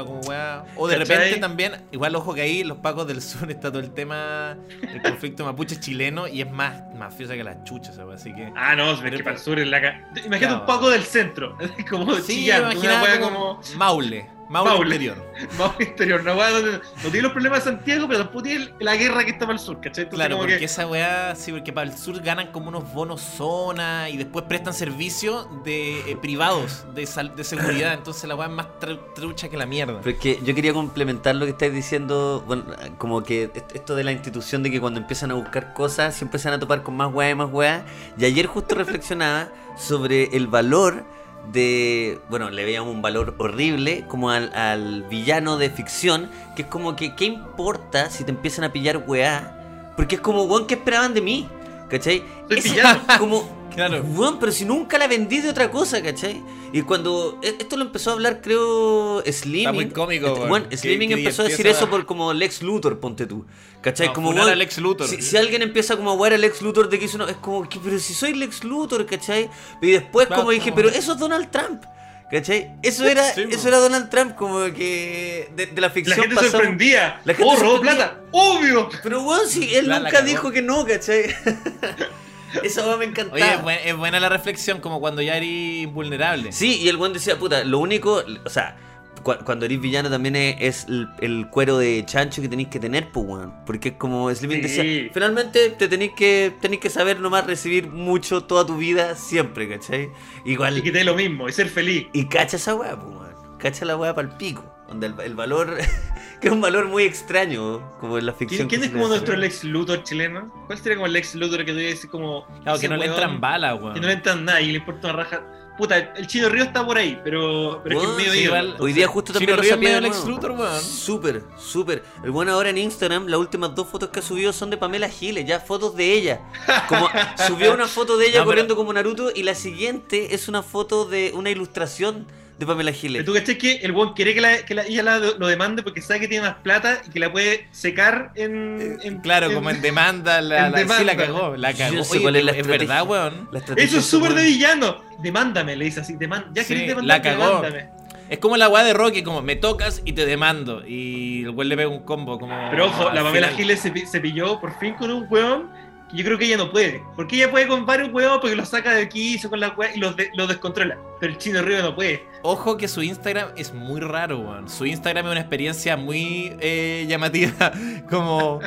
[0.02, 0.66] Weá.
[0.76, 1.16] O de ¿Cachai?
[1.18, 5.02] repente también, igual ojo que ahí los pacos del sur está todo el tema del
[5.02, 8.22] conflicto mapuche chileno y es más mafiosa que las chuchas, ¿sabes?
[8.22, 8.52] así que.
[8.56, 9.78] Ah, no, es Pero- que para el sur es la.
[9.80, 10.60] Imagínate Claro.
[10.62, 11.58] un Paco del centro,
[11.90, 14.86] como Sí, chillando, una como, como Maule, Maule, Maule.
[14.96, 15.18] interior.
[15.58, 18.96] más interior, una wea donde no tiene los problemas de Santiago, pero tampoco tiene la
[18.96, 20.04] guerra que está para el sur, ¿cachai?
[20.04, 23.22] Entonces, Claro, porque que- esa weá, sí, porque para el sur ganan como unos bonos
[23.22, 28.48] zona y después prestan servicios de eh, privados de, sal- de seguridad, entonces la weá
[28.48, 30.00] es más tru- trucha que la mierda.
[30.04, 32.66] Pero es que yo quería complementar lo que estáis diciendo, bueno,
[32.98, 36.38] como que est- esto de la institución de que cuando empiezan a buscar cosas siempre
[36.40, 37.86] se van a topar con más weá y más weá.
[38.18, 41.04] Y ayer justo reflexionaba sobre el valor
[41.52, 46.68] de, bueno, le veíamos un valor horrible como al, al villano de ficción, que es
[46.68, 49.92] como que, ¿qué importa si te empiezan a pillar weá?
[49.96, 51.48] Porque es como, weón, ¿qué esperaban de mí?
[51.90, 52.24] ¿Cachai?
[52.50, 53.02] Villano.
[53.20, 54.02] como, Claro.
[54.04, 56.42] Weón, pero si nunca la vendí de otra cosa, ¿cachai?
[56.72, 57.40] Y cuando.
[57.42, 59.24] e- Esto lo empezó a hablar, creo.
[59.26, 59.74] Slimming.
[59.74, 63.00] muy cómico, Este, Que- Slimming que empezó a decir empieza- eso por como Lex Luthor,
[63.00, 63.46] ponte tú.
[63.82, 64.08] ¿cachai?
[64.08, 65.08] No, como a Lex Luthor.
[65.08, 67.30] Si, si alguien empieza como a jugar a Lex Luthor de que hizo una.
[67.30, 69.50] Es como, que, pero si soy Lex Luthor, ¿cachai?
[69.82, 71.84] Y después, Claro, como dije, como- pero eso es Donald Trump.
[72.32, 72.72] ¿Cachai?
[72.82, 76.34] Eso era, Sí, eso era Donald Trump, como que de, de la La ficción gente
[76.36, 77.22] pasamos- sorprendía.
[77.26, 78.22] La gente oh, robó plata.
[78.32, 78.90] Obvio.
[79.04, 80.26] Pero weón, si él La- la nunca cagó.
[80.28, 81.26] dijo que no, ¿cachai?
[82.62, 83.36] Esa weón me encantaba.
[83.36, 86.52] Oye, es buen- es buena la reflexión, como cuando ya eres invulnerable.
[86.52, 88.76] Sí, y el buen decía, puta, lo único, o sea,
[89.24, 92.80] cu- cuando eres villano también es, es el, el cuero de chancho que tenéis que
[92.80, 93.54] tener, pues, weón.
[93.66, 94.76] Porque es como Slimming Sí.
[94.78, 99.68] decía, finalmente te tenéis que, tenéis que saber nomás recibir mucho toda tu vida siempre,
[99.70, 100.10] ¿cachai?
[100.46, 102.08] Igual, Y que te dé lo mismo, y ser feliz.
[102.14, 103.58] y cacha esa weá, pues, weón.
[103.58, 104.73] Cacha la weá para el pico.
[104.88, 105.78] Donde el, el valor,
[106.42, 108.68] que es un valor muy extraño, como en la ficción.
[108.68, 110.52] ¿Quién, quién es como le nuestro Lex Luthor chileno?
[110.68, 112.46] ¿Cuál sería como el Lex Luthor que a decir como.
[112.64, 113.94] Claro, que no le weón entran balas, weón.
[113.94, 115.42] Que no le entran nada y le importa una raja.
[115.76, 118.76] Puta, el Chino Río está por ahí, pero, pero es que es medio sí, igual-
[118.80, 120.30] Hoy día justo también Chino lo Río medio Lex nuevo.
[120.30, 120.80] Luthor, weón.
[120.82, 122.04] Súper, súper.
[122.24, 125.10] El bueno ahora en Instagram, las últimas dos fotos que ha subido son de Pamela
[125.10, 126.42] Giles, ya fotos de ella.
[126.88, 127.10] Como
[127.48, 130.62] subió una foto de ella No, pero- corriendo como Naruto y la siguiente es una
[130.62, 132.28] foto de una ilustración
[132.66, 133.26] de Pamela Giles.
[133.26, 136.02] tú cachai que el weón quiere que, la, que la- ella la- lo demande porque
[136.02, 139.00] sabe que tiene más plata y que la puede secar en.
[139.04, 141.16] en- Claro, en- como en demanda, la, en la- sí la demanda.
[141.26, 141.96] cagó, la Yo cagó.
[141.98, 143.50] no sé Oye, cuál es la es verdad, weón.
[143.78, 145.02] Eso es súper de villano.
[145.22, 146.16] Demándame, le dice así.
[146.16, 147.62] Deman ya Sí, querés la demandar, cagó.
[147.62, 147.90] demándame.
[148.30, 150.82] Es como la weá de Rocky, como me tocas y te demando.
[150.88, 152.56] Y el weón le pega un combo, como.
[152.72, 153.50] Pero ojo, la Pamela.
[153.50, 155.70] Giles se, se pilló por fin con un weón
[156.16, 157.04] yo creo que ella no puede.
[157.16, 160.16] Porque ella puede con varios weones porque los saca de aquí con la y los,
[160.16, 160.98] de- los descontrola.
[161.20, 162.26] Pero el Chino Río no puede.
[162.44, 164.70] Ojo que su Instagram es muy raro, weón.
[164.70, 167.72] Su Instagram es una experiencia muy eh, llamativa,
[168.10, 168.60] como,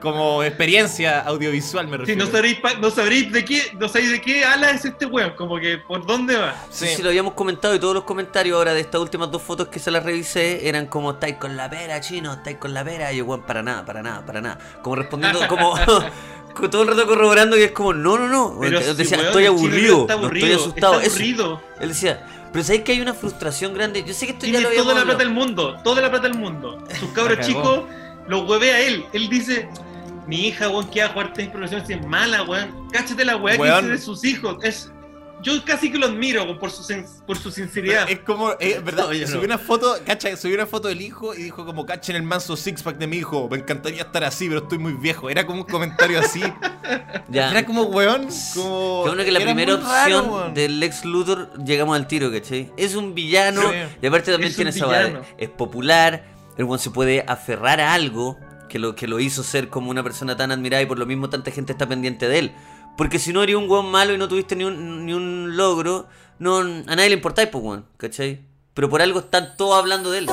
[0.00, 2.24] como experiencia audiovisual, me Sí, refiero.
[2.26, 5.32] no sabréis, pa- no sabréis de qué, no sabéis de qué ala es este weón,
[5.36, 6.54] como que por dónde va.
[6.70, 6.96] Sí, Sí.
[6.96, 9.78] sí, lo habíamos comentado y todos los comentarios ahora de estas últimas dos fotos que
[9.78, 13.10] se las revisé eran como estáis con la pera, chino, estáis con la pera.
[13.12, 14.58] Y yo, weón, para nada, para nada, para nada.
[14.82, 15.74] Como respondiendo, como
[16.70, 18.58] todo el rato corroborando que es como, no, no, no.
[18.60, 20.94] Pero Él decía, estoy aburrido, no aburrido, estoy asustado.
[20.94, 21.16] Está Eso.
[21.16, 21.62] aburrido.
[21.80, 24.04] Él decía, pero sabéis que hay una frustración grande.
[24.04, 26.10] Yo sé que esto ya Tiene lo habíamos toda la plata del mundo, toda la
[26.10, 26.84] plata del mundo.
[27.00, 27.82] Sus cabros chicos
[28.28, 29.04] los huevea a él.
[29.12, 29.68] Él dice,
[30.28, 32.88] mi hija, weón, que va a jugar tenis profesional si es mala, weón.
[32.92, 34.56] Cáchate la weá que dice de sus hijos.
[34.62, 34.92] Es
[35.44, 36.82] yo casi que lo admiro por su,
[37.26, 38.10] por su sinceridad.
[38.10, 39.08] Es como, eh, ¿verdad?
[39.10, 39.26] No.
[39.26, 42.56] Subió una foto, cacha, subió una foto del hijo y dijo como, cachen el manso
[42.56, 43.48] six pack de mi hijo.
[43.48, 45.30] Me encantaría estar así, pero estoy muy viejo.
[45.30, 46.42] Era como un comentario así.
[47.30, 47.50] Ya.
[47.50, 49.02] Era como, weón, como...
[49.04, 50.54] Qué bueno que la era primera raro, opción weón.
[50.54, 52.70] del Lex Luthor llegamos al tiro, ¿cachai?
[52.76, 53.76] Es un villano Sí.
[54.02, 55.22] y aparte también Es tiene esa.
[55.38, 56.24] Es popular,
[56.58, 60.02] el buen se puede aferrar a algo que lo, que lo hizo ser como una
[60.02, 62.52] persona tan admirada y por lo mismo tanta gente está pendiente de él.
[62.96, 66.06] Porque si no eres un weón malo y no tuviste ni un, ni un logro,
[66.38, 68.46] no, a nadie le importáis, pues weón, ¿cachai?
[68.72, 70.28] Pero por algo están todos hablando de él.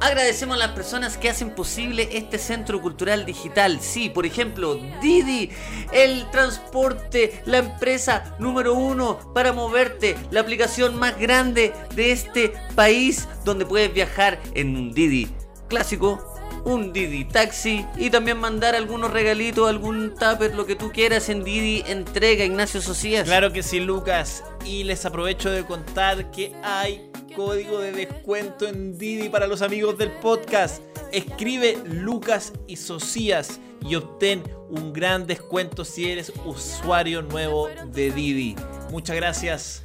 [0.00, 3.80] Agradecemos a las personas que hacen posible este centro cultural digital.
[3.80, 5.50] Sí, por ejemplo, Didi,
[5.92, 13.28] el transporte, la empresa número uno para moverte, la aplicación más grande de este país
[13.44, 15.28] donde puedes viajar en un Didi
[15.68, 16.37] clásico,
[16.68, 21.42] un Didi taxi y también mandar algunos regalitos, algún tupper, lo que tú quieras en
[21.42, 23.24] Didi entrega Ignacio Socias.
[23.24, 24.44] Claro que sí, Lucas.
[24.64, 29.96] Y les aprovecho de contar que hay código de descuento en Didi para los amigos
[29.96, 30.82] del podcast.
[31.10, 38.56] Escribe Lucas y Socias y obtén un gran descuento si eres usuario nuevo de Didi.
[38.90, 39.82] Muchas gracias,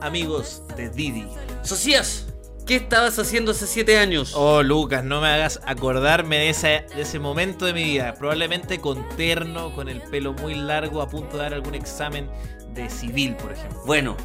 [0.00, 1.26] amigos de Didi.
[1.62, 2.26] Socias,
[2.66, 4.32] ¿qué estabas haciendo hace siete años?
[4.34, 8.14] Oh, Lucas, no me hagas acordarme de ese, de ese momento de mi vida.
[8.14, 12.28] Probablemente con terno, con el pelo muy largo, a punto de dar algún examen
[12.74, 13.80] de civil, por ejemplo.
[13.86, 14.16] Bueno,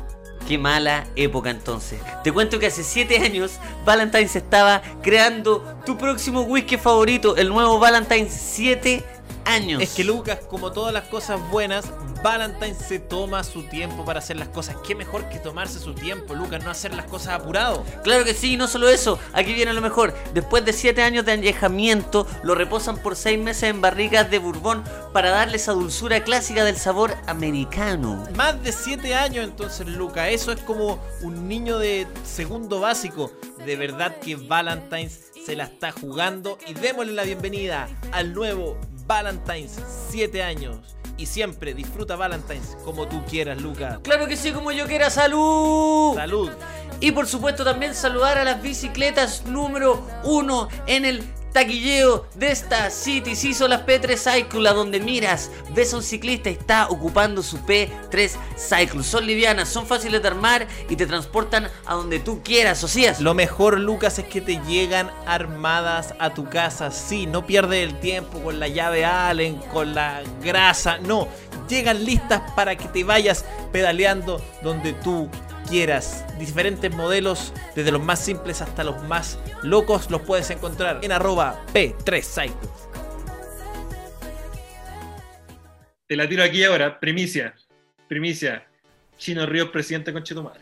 [0.47, 2.01] qué mala época entonces.
[2.23, 7.79] Te cuento que hace 7 años Valentine's estaba creando tu próximo whisky favorito, el nuevo
[7.79, 9.03] Valentine's 7
[9.45, 9.81] años.
[9.81, 11.85] Es que Lucas, como todas las cosas buenas,
[12.23, 14.75] Valentine se toma su tiempo para hacer las cosas.
[14.85, 17.83] Qué mejor que tomarse su tiempo, Lucas, no hacer las cosas apurado.
[18.03, 20.13] Claro que sí, no solo eso, aquí viene lo mejor.
[20.33, 24.83] Después de 7 años de añejamiento, lo reposan por 6 meses en barricas de bourbon
[25.13, 28.23] para darle esa dulzura clásica del sabor americano.
[28.35, 30.29] Más de 7 años entonces, Lucas.
[30.29, 33.31] Eso es como un niño de segundo básico.
[33.65, 36.57] De verdad que Valentine's se la está jugando.
[36.67, 40.77] Y démosle la bienvenida al nuevo Valentine's 7 años.
[41.17, 43.99] Y siempre disfruta Valentine's como tú quieras, Lucas.
[44.03, 46.15] Claro que sí, como yo quiera, salud.
[46.15, 46.49] Salud.
[46.99, 52.89] Y por supuesto también saludar a las bicicletas número uno en el taquilleo de esta
[52.89, 53.31] City.
[53.31, 57.57] Hizo las P3 Cycle, a donde miras, ves a un ciclista y está ocupando su
[57.59, 59.03] P3 Cycle.
[59.03, 63.19] Son livianas, son fáciles de armar y te transportan a donde tú quieras, Ocías.
[63.21, 66.91] Lo mejor, Lucas, es que te llegan armadas a tu casa.
[66.91, 70.97] Sí, no pierdes el tiempo con la llave Allen, con la grasa.
[70.99, 71.27] No,
[71.67, 75.29] llegan listas para que te vayas pedaleando donde tú
[75.71, 76.25] quieras.
[76.37, 81.65] Diferentes modelos, desde los más simples hasta los más locos, los puedes encontrar en arroba
[81.73, 82.69] P3 Cycles.
[86.07, 87.55] Te la tiro aquí ahora, primicia.
[88.09, 88.67] Primicia.
[89.17, 90.59] Chino Ríos, presidente con Chetumal.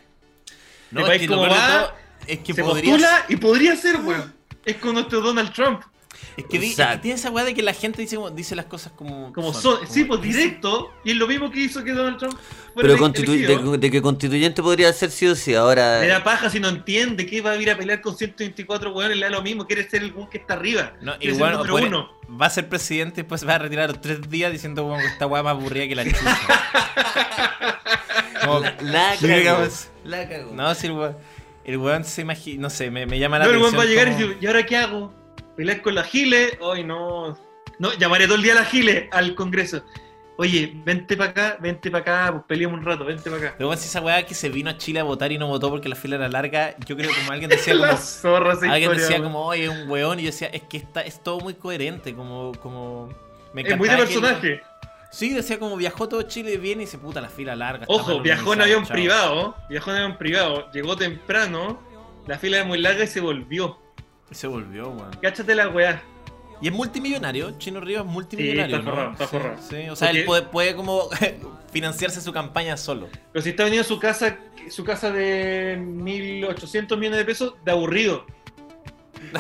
[0.92, 1.96] No, ¿El es que peor de va?
[2.28, 4.34] es que Se podría postula y podría ser, weón.
[4.64, 5.82] Es con nuestro Donald Trump.
[6.40, 8.66] Es que, di- es que tiene esa weá de que la gente dice, dice las
[8.66, 9.32] cosas como.
[9.34, 10.92] Como son, son, como sí, pues directo.
[11.04, 12.36] Y es lo mismo que hizo que Donald Trump.
[12.74, 15.54] fuera Pero constitu- de, de que constituyente podría ser sí o sí.
[15.56, 16.02] Ahora.
[16.02, 19.18] Le da paja si no entiende que va a ir a pelear con 124 weones,
[19.18, 20.94] le da lo mismo, quiere ser el weón que está arriba.
[21.02, 22.38] No, igual ser el puede- número uno.
[22.38, 25.06] va a ser presidente y después se va a retirar los tres días diciendo que
[25.06, 26.20] esta weá más aburrida que la chucha.
[28.46, 29.68] Como- La, la Sí, cagó.
[30.06, 30.52] La cagó.
[30.54, 31.18] no, si el weón,
[31.66, 33.80] el weón se imagina, no sé, me, me llama la No, el weón atención.
[33.80, 35.14] va a llegar y como- dice, ¿y ahora qué hago?
[35.60, 36.58] ¿Pelear con la Gile?
[36.74, 37.38] Ay, no.
[37.80, 39.84] No, llamaré todo el día a la Gile al Congreso.
[40.38, 43.56] Oye, vente para acá, vente para acá, pues peleemos un rato, vente para acá.
[43.60, 45.90] Weón, si esa weá que se vino a Chile a votar y no votó porque
[45.90, 47.98] la fila era larga, yo creo que como alguien decía como.
[47.98, 51.02] zorra Alguien historia, decía como, oye, es un weón, y yo decía, es que está,
[51.02, 53.10] es todo muy coherente, como, como.
[53.54, 54.62] Me Es muy de que personaje.
[55.12, 57.84] Sí, decía como viajó todo Chile bien y se puta la fila larga.
[57.90, 61.82] Ojo, viajó en avión privado, viajó en avión privado, llegó temprano,
[62.28, 63.78] la fila era muy larga y se volvió.
[64.32, 65.12] Se volvió, weón.
[65.22, 66.02] Cáchate la weá.
[66.62, 68.96] Y es multimillonario, Chino Rivas es multimillonario, Sí, está ¿no?
[68.96, 69.56] forrado, está forrado.
[69.62, 71.10] sí, o sea, Porque- él puede, puede como
[71.72, 73.08] financiarse su campaña solo.
[73.32, 74.38] Pero si está vendiendo su casa,
[74.70, 78.26] su casa de 1.800 millones de pesos, de aburrido.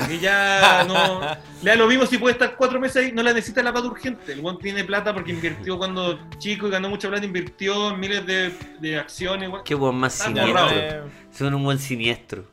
[0.09, 1.21] Y ya no.
[1.63, 3.87] Le da lo mismo si puede estar cuatro meses ahí, no la necesita la plata
[3.87, 4.33] urgente.
[4.33, 8.25] El buen tiene plata porque invirtió cuando chico y ganó mucha plata, invirtió en miles
[8.25, 9.49] de, de acciones.
[9.65, 10.53] Qué buen más Está siniestro.
[10.53, 11.09] borrado.
[11.31, 12.45] Son un buen siniestro.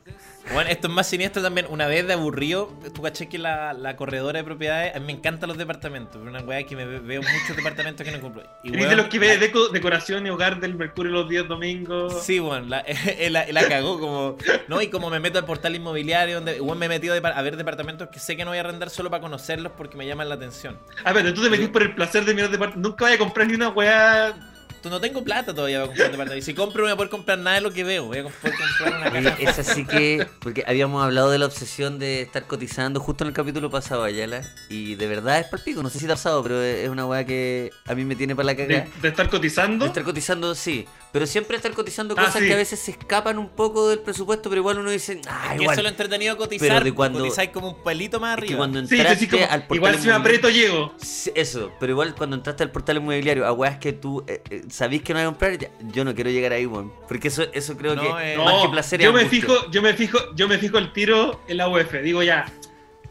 [0.53, 1.67] Bueno, esto es más siniestro también.
[1.69, 5.11] Una vez de aburrido, tú caché que la, la corredora de propiedades, a mí me
[5.11, 6.15] encantan los departamentos.
[6.21, 8.43] Una weá que me ve- veo muchos departamentos que no compro.
[8.63, 11.47] Y, ¿Eres de weón, los que ve deco- decoración y hogar del Mercurio los días
[11.47, 12.23] domingos?
[12.23, 12.83] Sí, bueno, la,
[13.29, 14.37] la, la cagó como...
[14.67, 17.57] No, y como me meto al portal inmobiliario, donde bueno, me he metido a ver
[17.57, 20.35] departamentos que sé que no voy a arrendar solo para conocerlos porque me llaman la
[20.35, 20.79] atención.
[21.03, 22.89] A ver, tú te metís por el placer de mirar departamentos.
[22.91, 24.33] Nunca vaya a comprar ni una weá.
[24.81, 26.47] Tú no tengo plata todavía para comprar departamentos.
[26.47, 28.05] Y si compro no voy a poder comprar nada de lo que veo.
[28.05, 29.61] Voy a poder comprar una Oye, casa.
[29.61, 33.33] es así que, porque habíamos hablado de la obsesión de estar cotizando justo en el
[33.33, 36.61] capítulo pasado, Ayala, y de verdad es palpico, no sé si te ha pasado, pero
[36.61, 38.87] es una weá que a mí me tiene para la De, cagada.
[39.01, 39.85] de estar cotizando.
[39.85, 40.85] De estar cotizando, sí,
[41.17, 42.47] pero siempre estar cotizando Ah, cosas sí.
[42.47, 45.49] que a veces se escapan un poco del presupuesto, pero igual uno dice, ah, Es
[45.49, 45.73] que igual.
[45.73, 46.67] eso es lo entretenido cotizar.
[46.69, 48.57] Pero de cuando- Cotizáis como un pelito más Es que arriba.
[48.59, 50.93] cuando Sí, sí, entraste sí, como, al portal igual si me aprieto llego.
[50.97, 54.61] Sí, Eso, pero igual cuando entraste al portal inmobiliario a weas que tú eh, eh,
[54.69, 56.93] sabís que no vas a comprar, ya- yo no quiero llegar ahí, weón.
[57.07, 59.71] Porque eso, eso creo No, que eh, más No, que placer es yo me fijo,
[59.71, 61.93] yo me fijo, yo me fijo el tiro en la UF.
[62.03, 62.45] Digo ya,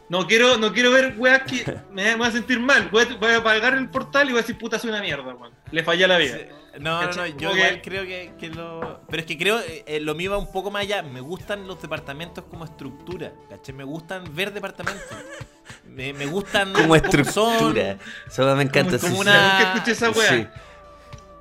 [0.09, 2.87] no quiero, no quiero ver weas que me, me voy a sentir mal.
[2.89, 5.33] Voy a, voy a apagar el portal y voy a decir puta soy una mierda,
[5.33, 5.51] weón.
[5.71, 6.37] Le fallé a la vida.
[6.79, 9.01] No, no, no, yo Como igual creo que, que lo...
[9.09, 11.01] Pero es que creo, eh, eh, lo mío va un poco más allá.
[11.03, 13.73] Me gustan los departamentos como estructura, ¿cachai?
[13.75, 15.03] Me gustan ver departamentos.
[15.85, 17.31] Me, me gustan Como estructura.
[17.31, 17.77] son.
[18.27, 18.99] Eso me encanta.
[18.99, 19.53] Como sí, una-.
[19.59, 20.29] Nunca escuché esa wea.
[20.29, 20.47] Sí.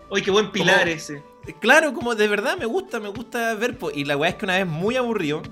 [0.09, 1.23] Oye, qué buen pilar Como- ese.
[1.61, 3.77] Claro, como de verdad me gusta, me gusta ver.
[3.95, 5.43] Y la weá es que una vez muy aburrido,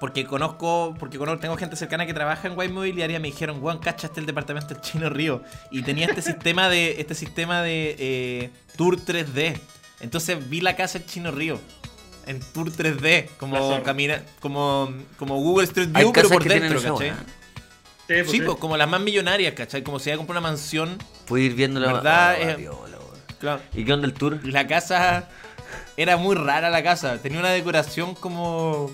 [0.00, 3.78] porque conozco, porque conozco, tengo gente cercana que trabaja en Guay Inmobiliaria, me dijeron, Juan,
[3.78, 5.42] cachaste el departamento del Chino Río.
[5.70, 9.58] Y tenía este sistema de, este sistema de eh, tour 3D.
[10.00, 11.58] Entonces vi la casa del Chino Río.
[12.26, 16.48] En tour 3D, La como camina, como, como Google Street Hay View, pero casas por
[16.48, 17.10] dentro, ¿cachai?
[17.10, 17.16] Sí,
[18.06, 19.82] pues, Sí, pues como las más millonarias, ¿cachai?
[19.82, 20.98] Como si iba a comprar una mansión.
[21.26, 22.36] Puedes ir viendo la ¿Verdad?
[22.38, 23.20] Oh, Eh, viola, weón.
[23.38, 23.62] Claro.
[23.74, 24.40] ¿Y qué onda el tour?
[24.44, 25.28] La casa
[25.96, 27.18] era muy rara la casa.
[27.18, 28.90] Tenía una decoración como.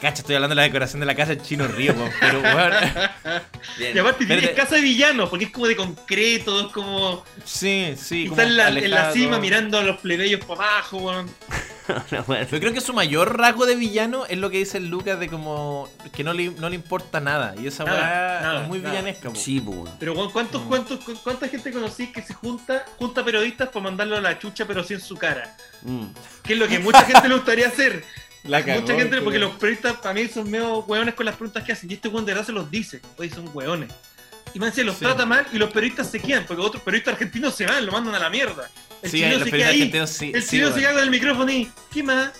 [0.00, 2.40] Cacha, estoy hablando de la decoración de la casa del Chino Río, po, pero.
[3.78, 3.94] Bien.
[3.94, 7.22] Y aparte tiene casa de villano, porque es como de concreto, es como.
[7.44, 8.24] Sí, sí.
[8.26, 9.12] está en la, en la alejado.
[9.14, 11.30] cima mirando a los plebeyos para abajo, weón.
[12.50, 15.28] Yo creo que su mayor rasgo de villano es lo que dice el Lucas de
[15.28, 17.54] como que no le, no le importa nada.
[17.60, 18.90] Y esa weá es muy nada.
[18.92, 19.34] villanesca, po.
[19.34, 19.90] Sí, weón.
[19.98, 20.68] Pero weón, ¿cuántos, Mm.
[20.68, 24.64] cuántos, cu- ¿cuánta gente conocí que se junta, junta periodistas para mandarlo a la chucha,
[24.66, 25.56] pero sí en su cara?
[25.82, 26.04] Mm.
[26.44, 28.04] Que es lo que mucha gente le gustaría hacer.
[28.44, 29.50] La cagó, mucha gente, porque culiao.
[29.50, 31.90] los periodistas para mí son medio hueones con las preguntas que hacen.
[31.90, 33.00] Y este weón de verdad se los dice.
[33.18, 33.90] Oye, son hueones.
[34.54, 35.04] Y más se los Sí.
[35.04, 38.14] trata mal y los periodistas se quedan, porque otros periodistas argentinos se van, lo mandan
[38.14, 38.68] a la mierda.
[39.02, 39.80] El Sí, chileno los se queda periodistas ahí.
[39.82, 40.32] argentinos sí.
[40.34, 42.32] el sí, chileno se queda con el micrófono y, ¿qué más?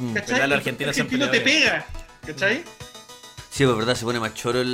[0.00, 0.14] Mm.
[0.14, 0.34] ¿Cachai?
[0.38, 1.86] los El argentinos argentino te pega.
[2.26, 2.64] ¿Cachai?
[3.50, 4.66] Sí, pues verdad, se pone más choro el,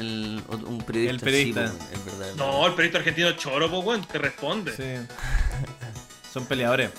[0.00, 1.12] el- un periodista.
[1.14, 1.68] El periodista.
[1.68, 2.30] Sí, pues, es verdad.
[2.30, 2.66] es No, verdad.
[2.68, 4.72] el periodista argentino choro, pues, weón, te responde.
[4.76, 5.14] Sí.
[6.32, 6.90] Son peleadores.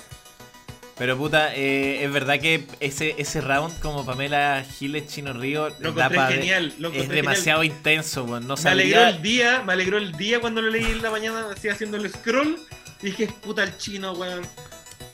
[0.98, 5.92] Pero puta, eh, es verdad que ese, ese round como Pamela Giles Chino Río Lo
[5.92, 8.48] da encontré pa' ver- genial, lo es demasiado intenso, weón.
[8.48, 11.48] No Me alegró el día, me alegró el día cuando lo leí en la mañana,
[11.56, 12.58] así haciendo el scroll.
[13.02, 14.48] Y dije, puta el chino, weón.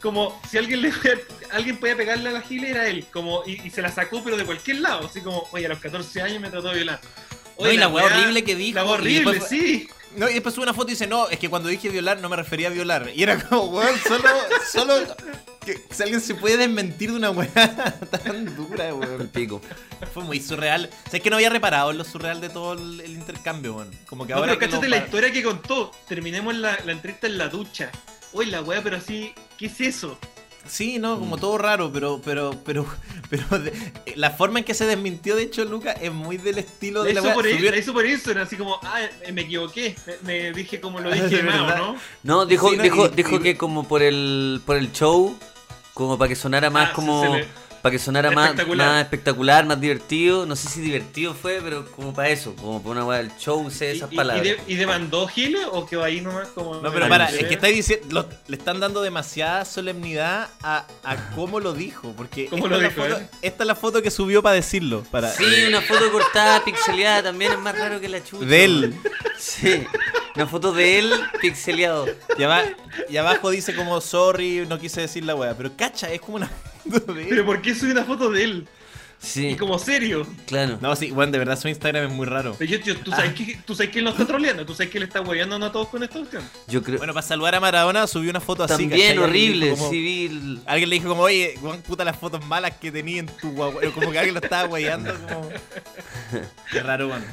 [0.01, 0.91] Como si alguien le
[1.51, 3.05] alguien podía pegarle a la gila, era él.
[3.11, 5.07] Como, y, y se la sacó, pero de cualquier lado.
[5.07, 6.99] Así como, oye, a los 14 años me trató de violar.
[7.59, 9.87] No, y la weá horrible que dijo, La weá horrible, después- sí.
[10.15, 12.29] No, y después sube una foto y dice, no, es que cuando dije violar no
[12.29, 13.09] me refería a violar.
[13.15, 14.29] Y era como, weón, solo,
[14.71, 14.93] solo
[15.65, 17.49] que si alguien se puede desmentir de una weá
[18.23, 19.27] tan dura, El weón.
[19.27, 19.61] pico.
[20.13, 20.89] Fue muy surreal.
[21.05, 23.75] O sea, es que no había reparado en lo surreal de todo el, el intercambio,
[23.75, 23.91] weón.
[24.07, 25.91] Como que No, ahora pero cáchate la historia que contó.
[26.07, 27.91] Terminemos la, la entrevista en la ducha.
[28.33, 30.17] Oye, la weá, pero así, ¿qué es eso?
[30.67, 31.19] Sí, no, Mm.
[31.19, 32.85] como todo raro, pero, pero, pero,
[33.31, 33.73] pero de-
[34.15, 37.13] la forma en que se desmintió, de hecho, Luca, es muy del estilo La de
[37.15, 37.35] la hizo, weá.
[37.35, 39.95] por, Subió- la hizo por eso, era así como, ah, eh, me equivoqué.
[40.05, 40.17] Me,
[40.51, 41.77] me dije como lo Ah, dije de mal, ¿o verdad.
[41.79, 41.95] ¿no?
[42.23, 45.35] No, dijo, Sí, no, dijo, y- dijo y- que como por el, por el show,
[45.93, 47.47] como para que sonara más Ah, como, se- se le-
[47.81, 48.87] para que sonara más Espectacular.
[48.87, 50.45] más espectacular, más divertido.
[50.45, 53.69] No sé si divertido fue, pero como para eso, como para una weá del show,
[53.71, 54.45] sé ¿Y, esas y- palabras.
[54.45, 56.75] y de- y demandó Gile o quedó ahí nomás como.?
[56.75, 61.29] No, pero para, es que estáis diciendo, lo- le están dando demasiada solemnidad a, a
[61.35, 63.27] cómo lo dijo, porque ¿Cómo esta, lo es la dijo, foto, eh?
[63.41, 67.51] esta es la foto que subió para decirlo, para Sí, una foto cortada, pixeleada, también
[67.53, 68.45] es más raro que la chucha.
[68.45, 68.95] de él.
[69.39, 69.83] Sí,
[70.35, 72.05] una foto de él pixeleado.
[72.37, 72.63] Y, aba-
[73.09, 76.47] y abajo dice como sorry, no quise decir la wea, pero cacha, es como una
[76.47, 76.71] foto.
[77.29, 78.67] Pero ¿por qué subí una foto de él?
[79.23, 80.25] Sí, Y como serio.
[80.47, 80.79] claro.
[80.81, 82.55] No, sí, bueno, de verdad su Instagram es muy raro.
[82.57, 83.17] Pero yo, yo- tú, Ah.
[83.17, 85.63] sabes que, tú sabes que él no está troleando, tú sabes que él está hueveando
[85.63, 86.43] a todos con esta cuestión.
[86.67, 88.87] Yo creo Bueno, para saludar a Maradona subió una foto así.
[88.87, 88.93] también.
[89.11, 92.71] Alguien le horrible, como- el- Alguien le dijo como, oye, Juan, puta las fotos malas
[92.77, 93.79] que tenía en tu guagua.
[93.93, 95.49] Como que alguien lo estaba guayando, como...
[96.71, 97.23] Qué raro, Juan.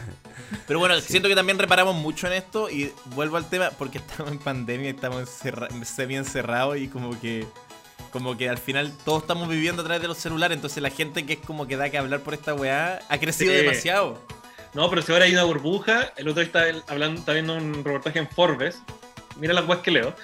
[0.67, 4.31] Pero bueno, siento que también reparamos mucho en esto y vuelvo al tema porque estamos
[4.33, 7.47] en pandemia, estamos encerra semi encerrados y como que
[8.11, 11.27] Como que al final todos estamos viviendo a través de los celulares, entonces la gente
[11.27, 13.59] que es como que da que hablar por esta weá ha crecido Sí.
[13.59, 14.21] demasiado.
[14.75, 17.85] No, pero si ahora hay una burbuja, el otro día está hablando, está viendo un
[17.85, 18.79] reportaje en Forbes.
[19.37, 20.15] Mira las weas que leo.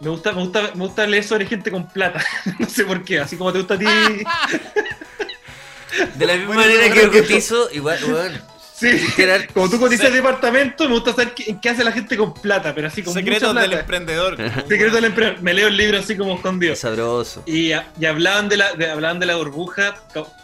[0.00, 2.24] Me gusta, me gusta, me gusta leer sobre gente con plata.
[2.58, 3.84] no sé por qué, así como te gusta a ti.
[6.16, 8.42] De la misma Bueno, manera bueno, que que- cotizo, igual, weón.
[8.90, 9.24] Sí.
[9.54, 12.88] Como tú cotizas el departamento, me gusta saber qué, hace la gente con plata, pero
[12.88, 14.36] así con Secretos mucha del emprendedor.
[14.68, 15.42] Secretos del emprendedor.
[15.42, 16.72] Me leo el libro así como escondido.
[16.72, 17.42] Es sabroso.
[17.46, 19.94] Y, y hablaban, de la, de, hablaban de la burbuja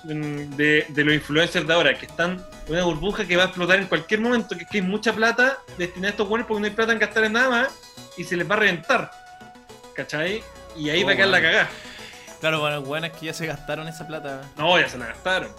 [0.05, 3.87] de, de los influencers de ahora, que están una burbuja que va a explotar en
[3.87, 6.73] cualquier momento, que, es que hay mucha plata destinada a estos buenos porque no hay
[6.73, 7.69] plata en gastar en nada más
[8.17, 9.11] y se les va a reventar.
[9.95, 10.43] ¿Cachai?
[10.77, 11.69] Y ahí Oh, va a quedar la cagada.
[12.41, 14.43] Claro, bueno, bueno, es que ya se gastaron esa plata.
[14.57, 15.51] No, ya se la gastaron.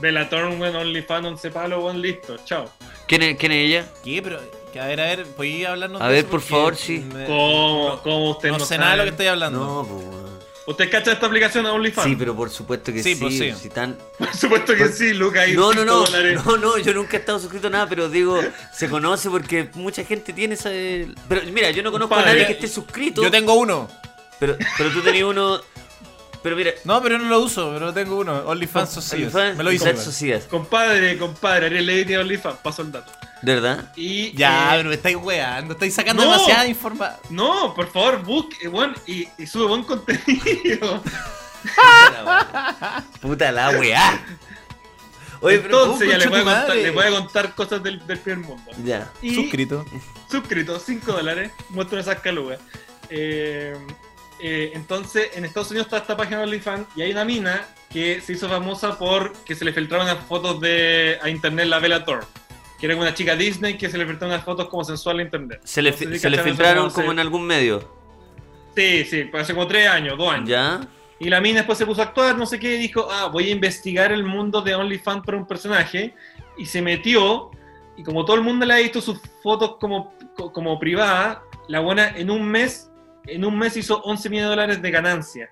[0.00, 2.70] Bellator, weón, OnlyFans, 11 palos, weón, listo, chao.
[3.06, 3.86] ¿Quién es, quién es ella?
[4.02, 4.20] ¿Qué?
[4.22, 4.40] Pero,
[4.72, 6.30] que, a ver, a ver, ¿podéis hablarnos A de ver, eso?
[6.30, 7.04] por Porque favor, sí.
[7.12, 8.78] me- ¿Cómo, cómo usted no no, sé sabe?
[8.80, 9.58] nada de lo que estoy hablando.
[9.60, 10.24] No, pues, weón.
[10.66, 12.08] ¿Usted cacha esta aplicación de OnlyFans?
[12.08, 13.20] Sí, pero por supuesto que Sí, sí.
[13.20, 13.52] pues sí.
[13.52, 13.98] Si tan...
[14.18, 16.40] Por supuesto que sí, Luca, ahí No, no, cinco no, dólares.
[16.42, 18.40] no, no, yo nunca he estado suscrito a nada, pero digo,
[18.72, 20.70] se conoce porque mucha gente tiene esa...
[21.28, 23.90] Pero mira, yo no conozco a Compadre, nadie que esté suscrito, Yo tengo uno.
[24.40, 25.60] pero, pero tú tenías uno...
[26.44, 28.34] Pero mira, No, pero no lo uso, pero tengo uno.
[28.46, 29.34] OnlyFans Socios.
[29.34, 33.10] OnlyFans, Me lo Socias, Compadre, compadre, Ariel Levy tiene OnlyFans, paso el dato.
[33.40, 33.92] ¿de verdad?
[33.96, 36.30] Y, Ya, eh, pero me estáis weando, estáis sacando No.
[36.32, 37.18] demasiada información.
[37.30, 41.02] No, por favor, busque, weón, y, y sube buen contenido.
[43.20, 44.22] Puta la weá.
[45.40, 45.56] Oye.
[45.56, 46.82] Entonces ya le voy, a contar, madre.
[46.82, 48.70] le voy a contar cosas del, del primer mundo.
[48.84, 49.10] Ya.
[49.22, 49.84] Y Suscrito.
[50.30, 52.60] suscrito, 5 dólares, muestro esas calugas.
[53.10, 53.74] Eh,
[54.46, 58.20] eh, entonces, en Estados Unidos está esta página de OnlyFans y hay una mina que
[58.20, 62.04] se hizo famosa por que se le filtraron unas fotos de, a internet la Bella
[62.04, 62.26] Thorne.
[62.78, 65.60] Que era una chica Disney que se le filtraron unas fotos como sensual a internet.
[65.64, 67.90] Se le, No sé si se le cacharon eso, filtraron como en algún medio.
[68.76, 70.48] Sí, sí, hace como 3 años, 2 años.
[70.48, 70.80] ¿Ya?
[71.20, 73.48] Y la mina después se puso a actuar, no sé qué, y dijo, ah, voy
[73.48, 76.14] a investigar el mundo de OnlyFans para un personaje.
[76.58, 77.50] Y se metió,
[77.96, 81.38] y como todo el mundo le ha visto sus fotos como, co- como privadas,
[81.68, 82.90] la buena en un mes,
[83.26, 85.50] en un mes hizo 11 millones de dólares de ganancia.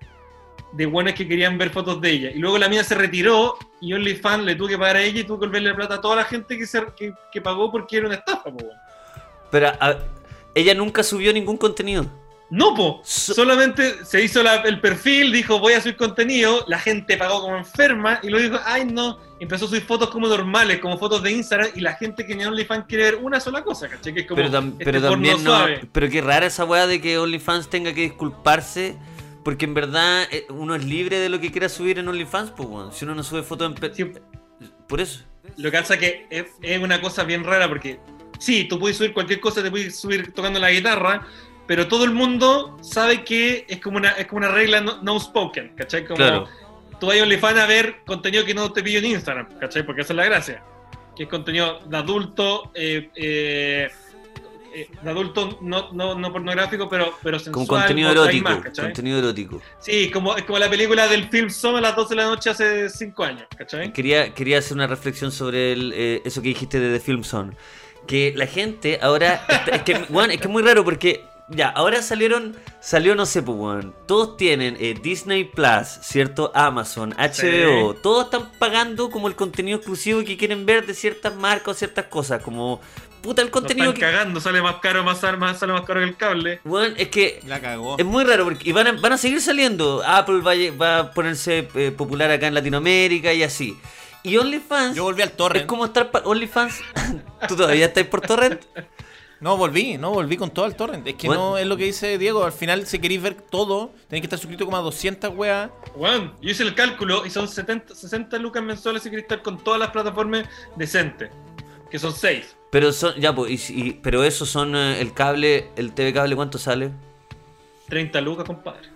[0.72, 2.30] De buenas que querían ver fotos de ella.
[2.30, 5.24] Y luego la mina se retiró y OnlyFans le tuvo que pagar a ella y
[5.24, 7.98] tuvo que volverle la plata a toda la gente que, se, que, que pagó porque
[7.98, 8.64] era una estafa, po.
[9.50, 9.98] Pero a-
[10.54, 12.06] ella nunca subió ningún contenido.
[12.54, 13.00] No, po.
[13.02, 17.40] So- Solamente se hizo la- el perfil, dijo voy a subir contenido, la gente pagó
[17.40, 21.22] como enferma y luego dijo, ay no, empezó a subir fotos como normales, como fotos
[21.22, 24.12] de Instagram y la gente que ni OnlyFans quiere ver una sola cosa, ¿cachai?
[24.12, 25.50] Que es como Pero, tam- este pero también no.
[25.50, 25.88] suave.
[25.90, 28.96] Pero qué rara esa weá de que OnlyFans tenga que disculparse.
[29.44, 32.68] Porque en verdad eh, uno es libre de lo que quiera subir en OnlyFans, pues
[32.68, 32.92] weón.
[32.92, 33.94] Si uno no sube fotos en.
[33.94, 34.12] Sí.
[34.86, 35.22] Por eso.
[35.56, 37.98] Lo que pasa que es, es una cosa bien rara porque
[38.38, 41.26] sí, tú puedes subir cualquier cosa, te puedes subir tocando la guitarra,
[41.72, 45.18] pero todo el mundo sabe que es como una, es como una regla no, no
[45.18, 46.04] spoken, ¿cachai?
[46.04, 46.46] Como, Claro.
[47.00, 49.82] tú vas a OnlyFans a ver contenido que no te pillo en Instagram, ¿cachai?
[49.86, 50.62] Porque esa es la gracia.
[51.16, 53.88] Que es contenido de adulto, eh, eh,
[54.74, 57.66] eh, de adulto no, no, no pornográfico, pero, pero sensual.
[57.66, 58.50] Como contenido erótico.
[58.50, 59.62] más, contenido erótico.
[59.80, 62.50] Sí, como, es como la película del film Som a las 12 de la noche
[62.50, 63.94] hace 5 años, ¿cachai?
[63.94, 67.52] Quería, quería hacer una reflexión sobre el, eh, eso que dijiste de The Film Zone.
[68.06, 69.46] Que la gente ahora.
[69.48, 71.24] está- es, que, weón, es que es muy raro porque.
[71.48, 72.56] Ya, ahora salieron.
[72.80, 73.94] Salió, no sé, pues, weón.
[74.06, 76.50] Todos tienen eh, Disney Plus, ¿cierto?
[76.54, 77.94] Amazon, HBO.
[77.94, 82.06] Todos están pagando como el contenido exclusivo que quieren ver de ciertas marcas o ciertas
[82.06, 82.42] cosas.
[82.42, 82.80] Como.
[83.20, 84.16] Puta, el contenido están que.
[84.16, 86.60] cagando, sale más caro, más, más, sale más caro que el cable.
[86.64, 87.40] Weón, es que.
[87.46, 87.96] La cagó.
[87.98, 90.02] Es muy raro porque y van a, van a seguir saliendo.
[90.04, 93.76] Apple va, a lle- va a ponerse eh, popular acá en Latinoamérica y así.
[94.24, 95.62] Y OnlyFans Yo volví al torrent.
[95.62, 96.80] es como estar OnlyFans.
[97.48, 98.60] ¿Tú todavía estás por torrent?
[99.42, 101.06] No, volví, no, volví con todo al torrent.
[101.06, 101.50] Es que Bueno.
[101.50, 102.44] no es lo que dice Diego.
[102.44, 105.68] Al final, si queréis ver todo, tenéis que estar suscrito como a 200 weas.
[105.96, 109.58] Bueno, yo hice el cálculo y son 70, 60 lucas mensuales si querés estar con
[109.58, 111.30] todas las plataformas decentes.
[111.90, 112.56] Que son 6.
[112.70, 116.12] Pero son, ya, pues, y si- y- pero eso son eh, el cable, el TV
[116.14, 116.90] cable, ¿cuánto sale?
[117.88, 118.88] 30 lucas, compadre.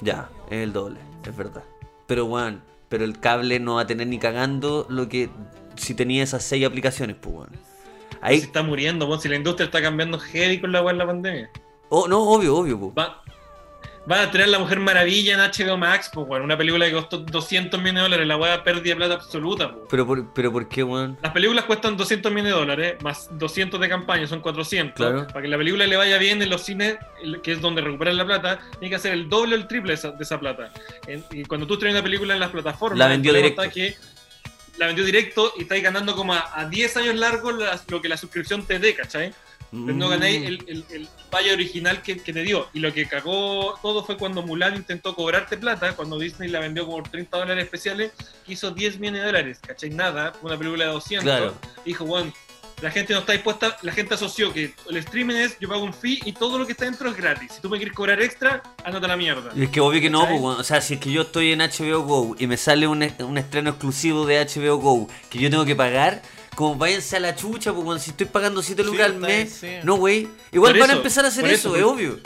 [0.00, 1.62] Ya, es el doble, es verdad.
[2.06, 5.28] Pero, weón, pero el cable no va a tener ni cagando lo que
[5.76, 7.50] si tenía esas seis aplicaciones, pues, weón.
[8.22, 11.50] Se Ahí, está muriendo, si la industria está cambiando heavy con la en la pandemia.
[11.88, 12.94] oh, no, obvio, obvio.
[12.94, 13.22] Va,
[14.06, 17.18] van a tener La Mujer Maravilla en HBO Max, pues, bueno, una película que costó
[17.18, 19.84] 200 millones de dólares, la weá pérdida de plata absoluta, pues.
[19.90, 21.18] Pero, por, pero, ¿por qué, weón?
[21.22, 24.94] Las películas cuestan 200 millones de dólares, más 200 de campaña, son 400.
[24.96, 25.26] Claro.
[25.26, 26.96] Para que la película le vaya bien en los cines,
[27.42, 29.94] que es donde recuperan la plata, tiene que hacer el doble o el triple de
[29.94, 30.72] esa, de esa plata.
[31.06, 33.62] En- y cuando tú traes una película en las plataformas, La vendió directo.
[33.72, 33.96] que
[34.78, 37.54] la vendió directo y estáis ganando como a, a 10 años largos
[37.88, 39.32] lo que la suscripción te dé, ¿cachai?
[39.70, 40.10] pero no Mm.
[40.10, 42.68] ganáis el, el, el valle original que, que te dio.
[42.74, 46.86] Y lo que cagó todo fue cuando Mulan intentó cobrarte plata, cuando Disney la vendió
[46.86, 48.12] por 30 dólares especiales,
[48.46, 49.88] hizo 10 millones de dólares, ¿cachai?
[49.88, 51.24] Nada, una película de 200.
[51.24, 51.54] Claro.
[51.86, 52.34] Dijo, bueno,
[52.82, 55.94] la gente no está dispuesta, la gente asoció que el streaming es, yo pago un
[55.94, 57.52] fee y todo lo que está dentro es gratis.
[57.54, 59.52] Si tú me quieres cobrar extra, ándate a la mierda.
[59.54, 61.60] Y es que obvio que no, pues, o sea, si es que yo estoy en
[61.60, 65.64] HBO Go y me sale un, un estreno exclusivo de HBO Go que yo tengo
[65.64, 66.22] que pagar,
[66.56, 69.52] como váyanse a la chucha, pues si estoy pagando 7 Sí, lucas al está mes,
[69.52, 69.68] sí.
[69.84, 70.28] no, güey.
[70.50, 72.18] Igual Por van a empezar a hacer eso, eso, es obvio.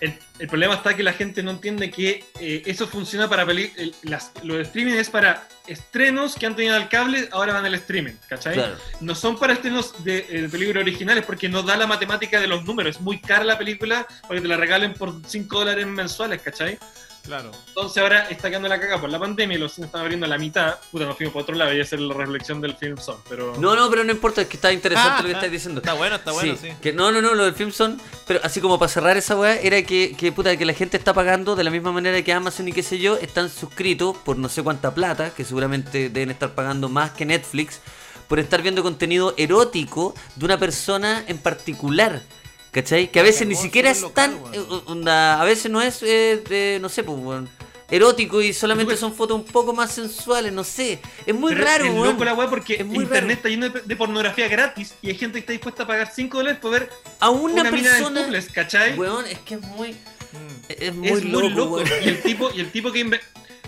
[0.00, 3.42] El, el problema está que la gente no entiende que eh, eso funciona para
[3.76, 7.64] el- las, lo de streaming es para estrenos que han tenido al cable, ahora van
[7.64, 8.54] al streaming, ¿cachai?
[8.54, 8.76] Claro.
[9.00, 12.46] No son para estrenos de, eh, de películas originales porque no da la matemática de
[12.46, 12.96] los números.
[12.96, 16.78] Es muy cara la película para que te la regalen por 5 dólares mensuales, ¿cachai?
[17.26, 17.50] Claro.
[17.68, 20.28] Entonces ahora está quedando la caga por la pandemia y los cines están abriendo a
[20.28, 20.76] la mitad.
[20.90, 23.54] Puta, nos fuimos por otro lado y esa es la reflexión del film son, pero...
[23.58, 25.80] No, no, pero no importa, es que está interesante Ah, lo que ah, estás diciendo.
[25.80, 26.68] Está bueno, está bueno, sí.
[26.80, 28.00] Que no, no, no, lo del film son.
[28.26, 31.12] Pero así como para cerrar esa weá, era que, que puta, que la gente está
[31.12, 34.48] pagando de la misma manera que Amazon y qué sé yo, están suscritos por no
[34.48, 37.80] sé cuánta plata, que seguramente deben estar pagando más que Netflix,
[38.28, 42.22] por estar viendo contenido erótico de una persona en particular.
[42.76, 43.10] ¿Cachai?
[43.10, 44.32] Que a veces ni siquiera es tan.
[44.52, 47.48] eh, onda, a veces no es, eh, de, no sé, pues, weón,
[47.90, 51.00] erótico y solamente son fotos un poco más sensuales, no sé.
[51.24, 52.06] Es muy Pero raro, es weón.
[52.08, 55.14] loco la weá porque Es muy internet está lleno de, de pornografía gratis y hay
[55.16, 58.20] gente que está dispuesta a pagar 5 dólares por ver A una, mina persona.
[58.24, 58.92] topless, ¿cachai?
[58.98, 59.92] Weón, es que es muy.
[59.92, 59.96] Mm.
[60.68, 61.80] Es muy, es muy loco.
[62.04, 63.08] Y el tipo, y el tipo que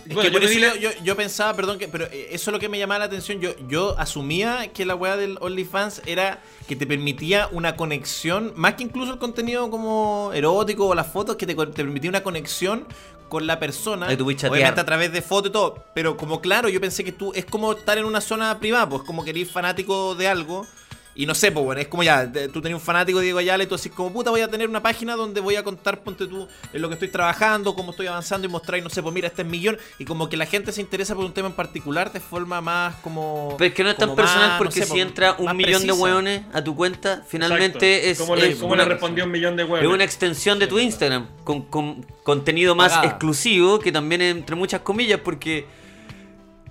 [0.08, 2.28] Es Bueno, que yo por me eso yo, yo- yo pensaba, perdón, que, pero eh,
[2.30, 3.40] eso es lo que me llamaba la atención.
[3.40, 8.74] Yo, yo asumía que la weá del OnlyFans era que te permitía una conexión, más
[8.74, 12.86] que incluso el contenido como erótico o las fotos, que te, permitía una conexión
[13.28, 14.08] con la persona.
[14.54, 15.84] Obviamente a través de foto y todo.
[15.94, 19.02] Pero como claro, yo pensé que tú es como estar en una zona privada, pues
[19.02, 20.66] como que eres fanático de algo.
[21.18, 23.64] Y no sé, pues bueno, es como ya, tú tenías un fanático de Diego Ayala
[23.64, 26.28] y tú así como, puta, voy a tener una página donde voy a contar, ponte
[26.28, 29.12] tú, en lo que estoy trabajando, cómo estoy avanzando y mostrar, y no sé, pues
[29.12, 29.76] mira, este es millón.
[29.98, 32.94] Y como que la gente se interesa por un tema en particular de forma más
[33.02, 33.56] como...
[33.58, 35.56] Pero es que no es tan personal más, porque no sé, si pues, entra un
[35.56, 38.12] millón de hueones a tu cuenta, finalmente Exacto.
[38.12, 39.92] es, ¿Cómo le, es cómo una, le respondió un millón de es huevos?
[39.92, 43.08] una extensión de tu Instagram con, con contenido más Pagada.
[43.08, 45.66] exclusivo que también entre muchas comillas porque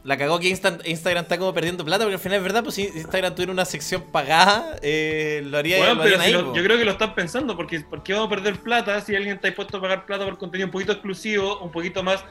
[0.07, 2.75] La cagó que Insta- Instagram está como perdiendo plata, porque al final es verdad, pues
[2.75, 6.41] si Instagram tuviera una sección pagada, eh, lo haría, Bueno, lo pero harían si ahí,
[6.41, 6.55] lo- po.
[6.55, 9.35] yo creo que lo están pensando, porque ¿por qué vamos a perder plata si alguien
[9.35, 12.23] está dispuesto a pagar plata por contenido un poquito exclusivo, un poquito más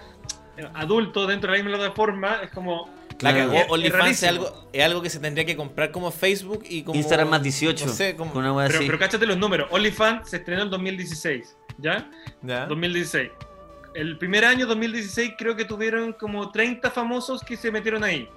[0.57, 2.41] eh, adulto dentro de la misma plataforma?
[2.43, 2.89] Es como...
[3.21, 3.39] La Claro.
[3.51, 6.83] cagó es OnlyFans es algo, es algo que se tendría que comprar como Facebook y
[6.83, 6.99] como...
[6.99, 8.33] Instagram más 18 No sé, como...
[8.33, 8.87] con una wea Pero, así.
[8.87, 9.69] pero cáchate los números.
[9.71, 12.11] OnlyFans se estrenó en 2016, ¿ya?
[12.43, 12.65] ¿Ya?
[12.67, 13.31] 2016.
[13.97, 18.29] El primer año, 2016, creo que tuvieron como 30 famosos que se metieron ahí.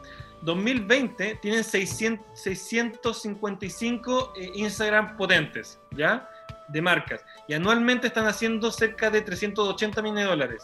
[0.41, 6.30] 2020 tienen 600, 655 eh, Instagram potentes, ¿ya?
[6.70, 7.26] De marcas.
[7.49, 10.64] Y anualmente están haciendo cerca de 380 millones de dólares.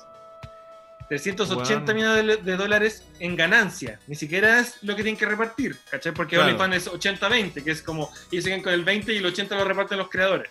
[1.09, 1.93] 380 Bueno.
[1.93, 3.99] millones de, de dólares en ganancia.
[4.07, 6.13] Ni siquiera es lo que tienen que repartir, ¿cachai?
[6.13, 6.51] Porque Claro.
[6.51, 9.65] OnlyFans es 80-20, que es como, ellos siguen con el 20 y el 80 lo
[9.65, 10.49] reparten los creadores.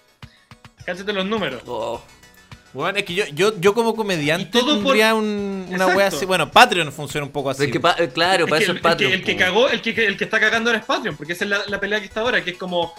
[0.85, 1.63] Cáchate los números.
[1.67, 2.05] Oh.
[2.75, 6.27] Bueno, es que yo, yo, yo como comediante todo por- tendría un- una wea así.
[6.27, 7.61] Bueno, Patreon funciona un poco así.
[7.61, 9.13] Pero es que pa- eh, claro, Es para que eso el, es Patreon.
[9.13, 9.49] el que, el que po.
[9.51, 11.79] cagó, el que, el que está cagando ahora es Patreon, porque esa es la, la
[11.81, 12.93] pelea que está ahora, que es como,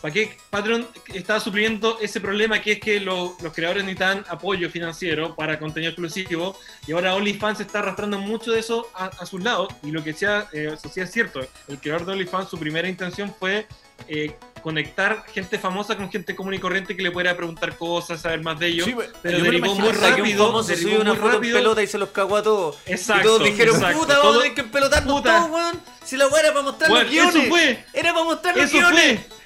[0.00, 4.68] ¿para qué Patreon estaba supliendo ese problema que es que lo- los creadores necesitan apoyo
[4.68, 6.56] financiero para contenido exclusivo,
[6.88, 10.12] y ahora OnlyFans está arrastrando mucho de eso a, a sus lados, y lo que
[10.12, 13.66] sea, eh, eso sí es cierto, el creador de OnlyFans, su primera intención fue
[14.08, 18.42] eh, conectar gente famosa con gente común y corriente que le pudiera preguntar cosas, saber
[18.42, 21.56] más de ellos, Sí, pero yo derivó muy un rápido, derivó una en rápido.
[21.58, 22.76] pelota y se los cagó a todos.
[22.86, 23.98] Exacto, y todos dijeron, exacto.
[23.98, 25.36] puta, Todo- vamos a tener que empelotarnos Puta.
[25.38, 25.80] todos, weón.
[26.04, 27.34] Si la weá era para mostrar Bueno, los guiones.
[27.36, 29.20] eso fue, Era para mostrar los Eso guiones.
[29.20, 29.40] fue.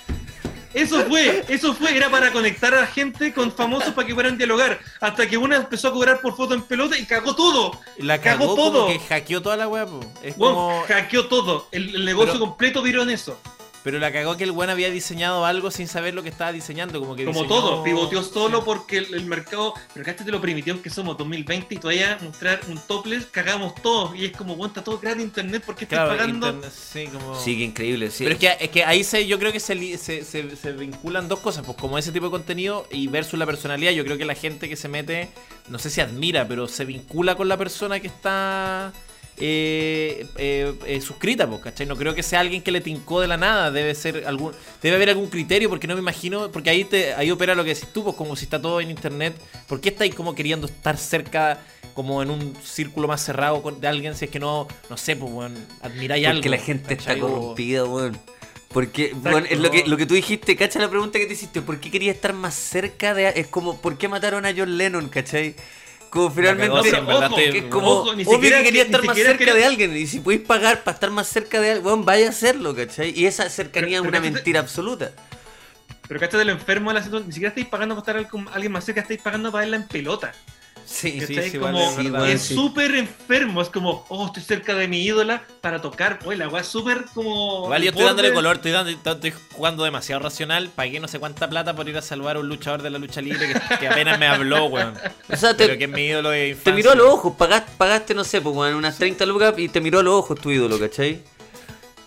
[0.74, 4.36] Eso fue, eso fue, era para conectar a la gente con famosos para que puedan
[4.36, 4.80] dialogar.
[5.00, 7.78] Hasta que una empezó a cobrar por foto en pelota y cagó todo.
[7.98, 8.86] La cagó cagó, todo.
[8.88, 10.00] que hackeó toda la po.
[10.20, 10.82] Es Bueno, como...
[10.88, 11.68] hackeó todo.
[11.70, 13.38] El, el negocio Pero- completo viró en eso.
[13.84, 16.98] Pero la cagó que el buen había diseñado algo sin saber lo que estaba diseñando.
[17.00, 18.62] Como que Como diseñó- todo, pivoteó solo Sí.
[18.64, 19.74] porque el, el mercado.
[19.92, 24.16] Pero cáchate lo primitivo que somos, 2020 y todavía mostrar un topless, cagamos todos.
[24.16, 26.46] Y es como, bueno, está todo gratis internet, ¿por qué estás Claro, pagando?
[26.48, 27.38] internet, sí, como...
[27.38, 28.24] Sí, que increíble, sí.
[28.24, 31.28] Pero es que, es que ahí se, yo creo que se, se, se- se vinculan
[31.28, 33.92] dos cosas, pues como ese tipo de contenido y versus la personalidad.
[33.92, 35.28] Yo creo que la gente que se mete,
[35.68, 38.92] no sé si admira, pero se vincula con la persona que está
[39.36, 41.86] eh, eh, eh, suscrita, pues, ¿cachai?
[41.86, 44.96] No creo que sea alguien que le tincó de la nada, debe ser algún, debe
[44.96, 47.88] haber algún criterio, porque no me imagino, porque ahí te, ahí opera lo que decís
[47.92, 49.34] tú, pues como si está todo en internet,
[49.66, 51.60] ¿por qué estáis como queriendo estar cerca?
[51.94, 55.32] Como en un círculo más cerrado de alguien, si es que no, no sé, pues,
[55.32, 56.38] bueno, admiráis algo.
[56.38, 58.18] Porque la gente está corrompida, weón.
[58.68, 61.62] Porque, bueno, es lo que, lo que tú dijiste, cacha la pregunta que te hiciste,
[61.62, 63.28] ¿por qué quería estar más cerca de...
[63.28, 65.54] Es como, ¿por qué mataron a John Lennon, cachai?
[66.14, 66.70] Como finalmente...
[66.70, 69.36] ojo, que es como Ojo, ni obvio siquiera que quería que- estar ni más cerca
[69.38, 72.28] quería- de alguien y si podéis pagar para estar más cerca de alguien, weón, vaya
[72.28, 73.12] a hacerlo, ¿cachai?
[73.18, 75.10] Y esa cercanía Pero- es una pero- mentira absoluta.
[76.06, 77.26] Pero cachate lo enfermo de la situación.
[77.28, 79.88] Ni siquiera estáis pagando para estar con alguien más cerca, estáis pagando para verla en
[79.88, 80.32] pelota.
[80.86, 82.54] Sí, Sí, sí, como, vale, es verdad, es sí.
[82.54, 86.18] súper enfermo, es como, oh, estoy cerca de mi ídola para tocar.
[86.24, 87.64] Oye, la weá es súper como.
[87.64, 90.70] Igual yo estoy dándole color, estoy, dando, estoy jugando demasiado racional.
[90.74, 93.20] Pagué no sé cuánta plata por ir a salvar a un luchador de la lucha
[93.22, 94.94] libre que, que apenas me habló, weón.
[95.32, 96.74] O sea, te, Pero que es mi ídolo de te infancia.
[96.74, 99.80] miró a los ojos, pagaste, pagaste no sé, pues, weón, unas 30 lucas y te
[99.80, 101.20] miró a los ojos tu ídolo, ¿cachai?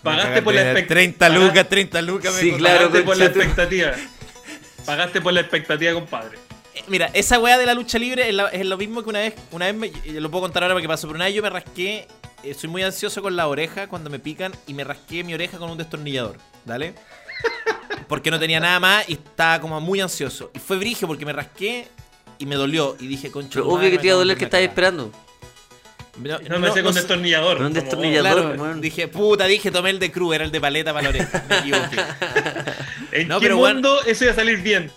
[0.02, 0.94] Pagaste por la expectativa.
[1.18, 2.34] 30 lucas, 30 lucas.
[2.34, 2.78] me Sí, claro.
[2.86, 3.92] Pagaste por la expectativa.
[4.86, 6.38] Pagaste por la expectativa, compadre.
[6.78, 9.20] Eh, Mira, esa weá de la lucha libre es, la- es lo mismo que una
[9.20, 11.50] vez, una vez me, lo puedo contar ahora porque pasó, pero una vez yo me
[11.50, 12.06] rasqué,
[12.42, 15.58] eh, soy muy ansioso con la oreja cuando me pican y me rasqué mi oreja
[15.58, 16.94] con un destornillador, ¿dale?
[18.08, 20.50] Porque no tenía nada más y estaba como muy ansioso.
[20.54, 21.88] Y fue brigio porque me rasqué
[22.38, 23.60] y me dolió y dije, concho.
[23.62, 25.12] Pero obvio que te iba a doler que estabas esperando.
[26.48, 27.58] No, me sé con sé- destornillador.
[27.58, 28.42] Con un como, destornillador.
[28.42, 28.80] Claro, weón.
[28.80, 31.44] dije, puta, dije, tomé el de Cruz, era el de paleta para la oreja.
[31.48, 31.96] Me equivoqué.
[33.12, 33.74] ¿En No, qué pero bueno.
[33.74, 34.90] mundo eso iba a salir bien?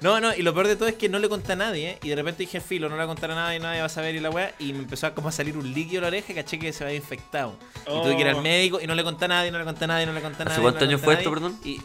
[0.00, 1.98] No, no, y lo peor de todo es que no le conté a nadie, ¿eh?
[2.02, 4.14] Y de repente dije, filo, no le voy a a nadie, nadie va a saber
[4.14, 4.52] y la weá.
[4.58, 6.72] Y me empezó a como a salir un líquido en la oreja y caché que
[6.72, 7.56] se había infectado.
[7.82, 8.42] Y tuve que ir al Oh.
[8.42, 10.42] médico y no le conté a nadie, no le conté a nadie, no le conté
[10.42, 10.54] a nadie.
[10.54, 11.58] ¿Hace cuántos no le años a fue esto, perdón?
[11.64, 11.80] Y...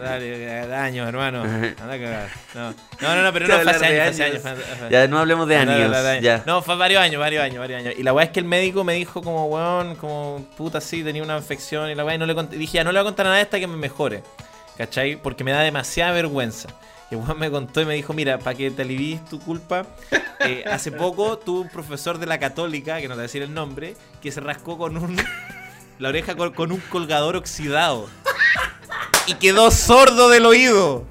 [0.00, 1.42] Dale, años, hermano.
[1.42, 1.56] Ajá.
[1.82, 2.28] Anda a cagar.
[2.54, 5.90] No, no, no, no, pero no fue hace años, hace Ya no hablemos de años,
[5.90, 6.42] no, no, ya.
[6.46, 7.94] No, fue varios años, varios años, varios años.
[7.96, 11.22] Y la weá es que el médico me dijo como, weón, como, puta, sí, tenía
[11.22, 13.08] una infección y la weá, y no le conté, dije, ya no le voy a
[13.08, 14.22] contar a nadie hasta que me mejore.
[14.76, 15.16] ¿Cachai?
[15.16, 16.68] Porque me da demasiada vergüenza.
[17.10, 19.86] El weón me contó y me dijo, mira, para que te alivies tu culpa,
[20.40, 23.42] eh, hace poco tuve un profesor de la católica, que no te voy a decir
[23.42, 25.16] el nombre, que se rascó con un...
[25.98, 28.08] la oreja con, con un colgador oxidado.
[29.26, 31.04] Y quedó sordo del oído.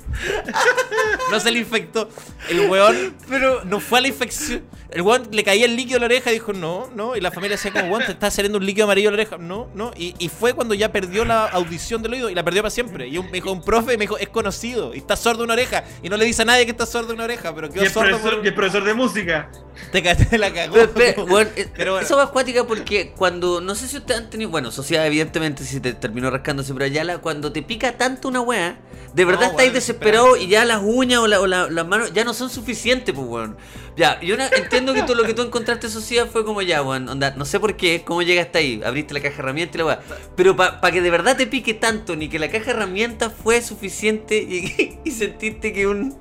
[1.30, 2.10] No se le infectó.
[2.50, 4.64] El weón, pero no fue a la infección.
[4.90, 7.16] El weón le caía el líquido a la oreja y dijo, no, no.
[7.16, 9.38] Y la familia decía, como, weón, te está saliendo un líquido amarillo a la oreja.
[9.38, 9.92] No, no.
[9.98, 13.08] Y, y fue cuando ya perdió la audición del oído y la perdió para siempre.
[13.10, 14.94] Y un, me dijo un profe y me dijo, es conocido.
[14.96, 15.84] Y está sordo de una oreja.
[16.02, 17.84] Y no le dice a nadie que está sordo de una oreja, pero Y quedó
[17.84, 19.52] el, sordo profesor, por- y el profesor de música.
[19.92, 20.74] Te, ca- te la cagó.
[20.76, 22.06] Pero, pero, weón, Pero bueno.
[22.06, 23.60] Esa va acuática porque cuando.
[23.62, 24.50] No sé si ustedes han tenido.
[24.50, 28.40] Bueno, sociedad, evidentemente, si te terminó rascándose, pero ya la, cuando te pica tanto una
[28.42, 28.80] weá,
[29.14, 32.14] de verdad No, estáis desesperados y ya las uñas o, la- o la- las manos
[32.14, 33.58] ya no son suficientes, pues, weón.
[33.98, 37.10] Ya, yo una- entiendo que tú, lo que tú encontraste sociedad fue como ya, weón.
[37.10, 38.82] Onda, no sé por qué, cómo llegaste ahí.
[38.86, 40.00] Abriste la caja de herramientas y la weá.
[40.36, 43.62] Pero para que de verdad te pique tanto, ni que la caja de herramientas fue
[43.62, 46.16] suficiente y, y sentiste que un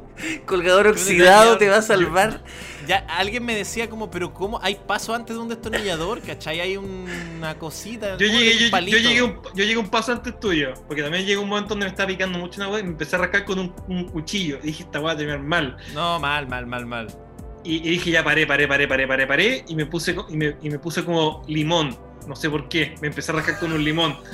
[0.46, 2.42] colgador oxidado te va a salvar.
[2.86, 4.58] Ya alguien me decía como, pero ¿cómo?
[4.62, 6.22] ¿Hay paso antes de un destornillador?
[6.22, 6.60] ¿Cachai?
[6.60, 8.16] Hay una cosita.
[8.16, 11.26] Yo ¿cómo llegué, yo, yo llegué un, yo llegué un paso antes tuyo, porque también
[11.26, 13.44] llegó un momento donde me estaba picando mucho una weá y me empecé a rascar
[13.44, 14.58] con un, un cuchillo.
[14.62, 15.76] Y dije, esta weá va a terminar mal.
[15.92, 17.25] No, mal, mal, mal, mal.
[17.66, 19.64] Y, dije, ya paré, paré, paré, paré, paré, paré.
[19.68, 21.96] Y me puse, y me, y me puse como limón.
[22.26, 22.94] No sé por qué.
[23.00, 24.16] Me empecé a rascar con un limón.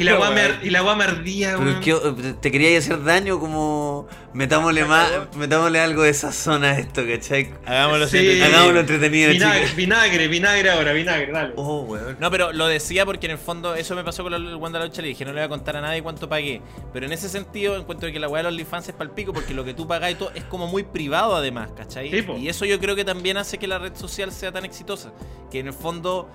[0.00, 1.74] Y la ar- y la me ardía, Pero weón.
[1.76, 6.78] es que eh, te quería hacer daño como metámosle más, metámosle algo de sazón a
[6.78, 7.50] esto, ¿cachai?
[7.66, 8.16] Hagámoslo Sí.
[8.16, 8.46] entretenido.
[8.46, 9.76] Hagámoslo entretenido, Vinagre, chicos.
[9.76, 11.52] vinagre, vinagre ahora, vinagre, dale.
[11.56, 12.16] Oh, weón.
[12.18, 14.86] No, pero lo decía porque en el fondo eso me pasó con el Wanda la
[14.86, 15.02] lucha.
[15.02, 16.62] Le dije, no le voy a contar a nadie cuánto pagué.
[16.92, 19.64] Pero en ese sentido encuentro que la weá de los OnlyFans es palpico porque lo
[19.66, 22.10] que tú pagas y todo es como muy privado además, ¿cachai?
[22.10, 25.12] Sí, y eso yo creo que también hace que la red social sea tan exitosa.
[25.50, 26.28] Que en el fondo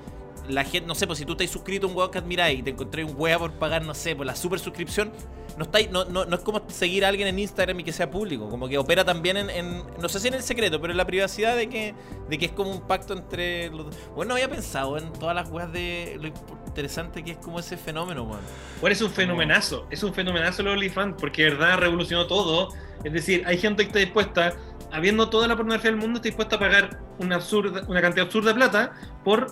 [0.50, 2.64] la gente, no sé, pues si tú estás suscrito a un weón que admiráis y
[2.64, 5.12] te encontré un weá por pagar, no sé, por la super suscripción,
[5.58, 8.10] no, estáis, no, no, no es como seguir a alguien en Instagram y que sea
[8.10, 11.06] público, como que opera también en, no sé si en el secreto, pero en la
[11.06, 11.94] privacidad de que,
[12.30, 13.88] de que es como un pacto entre los.
[14.16, 16.28] Bueno, no había pensado en todas las weas de lo
[16.68, 18.42] interesante que es como ese fenómeno, weón.
[18.80, 22.70] Bueno, es un fenomenazo, es un fenomenazo los OnlyFans, porque de verdad revolucionó todo.
[23.04, 24.54] Es decir, hay gente que está dispuesta,
[24.92, 28.50] habiendo toda la pornografía del mundo, está dispuesta a pagar una, absurda, una cantidad absurda
[28.50, 28.94] de plata
[29.24, 29.48] por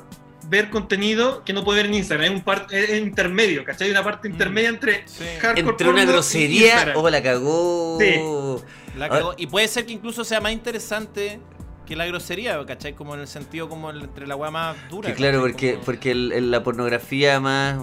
[0.50, 2.30] ver contenido que no puede ver en Instagram.
[2.30, 3.88] Hay un par, es es intermedio, ¿cachai?
[3.88, 4.32] Hay una parte Mm.
[4.32, 5.24] intermedia entre Sí.
[5.42, 6.98] hardcore Entre una grosería, Instagram.
[6.98, 7.98] oh, la cagó.
[8.00, 8.16] Sí.
[8.98, 9.10] La Ah.
[9.10, 9.34] cagó.
[9.38, 11.40] Y puede ser que incluso sea más interesante
[11.86, 12.94] que la grosería, ¿cachai?
[12.94, 15.10] Como en el sentido como el- entre la wea más dura.
[15.10, 15.52] Que claro, ¿cachai?
[15.52, 17.82] porque, Como- porque el- el- la pornografía más,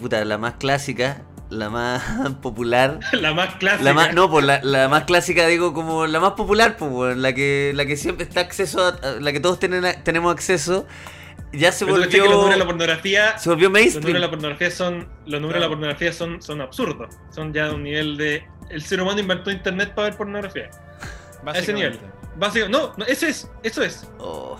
[0.00, 2.02] puta, la más clásica, la más
[2.42, 3.82] popular, La más clásica.
[3.82, 7.32] la más, no, pues la, la más clásica digo como la más popular, pues, la
[7.32, 10.86] que, la que siempre está acceso, a, a- la que todos tienen, tenemos acceso,
[11.52, 13.94] ya se Pero cachai que los volvió, números de la pornografía se volvió los números
[13.94, 14.20] de mainstream.
[14.20, 17.82] la pornografía son los números de la pornografía son, son absurdos son ya de un
[17.82, 20.70] nivel de el ser humano inventó internet para ver pornografía
[21.46, 21.98] a ese nivel
[22.36, 22.78] Básicamente.
[22.78, 24.56] no, no ese es eso es Oh.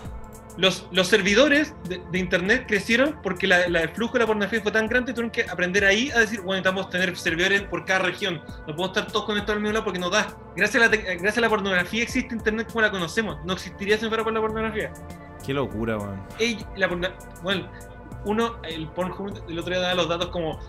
[0.57, 4.61] los, los servidores de, de internet crecieron porque la, la- el flujo de la pornografía
[4.61, 7.85] fue tan grande y tuvieron que aprender ahí a decir, bueno, necesitamos tener servidores por
[7.85, 8.41] cada región.
[8.67, 10.27] No podemos estar todos conectados al mismo lado porque no da.
[10.57, 13.37] Gracias a la, gracias a la pornografía existe internet como la conocemos.
[13.45, 14.91] No existiría si no fuera por la pornografía.
[15.45, 16.21] Qué locura, weón.
[16.75, 16.87] La
[17.43, 17.67] bueno,
[18.25, 20.59] uno, el Pornhub, el otro día daba los datos como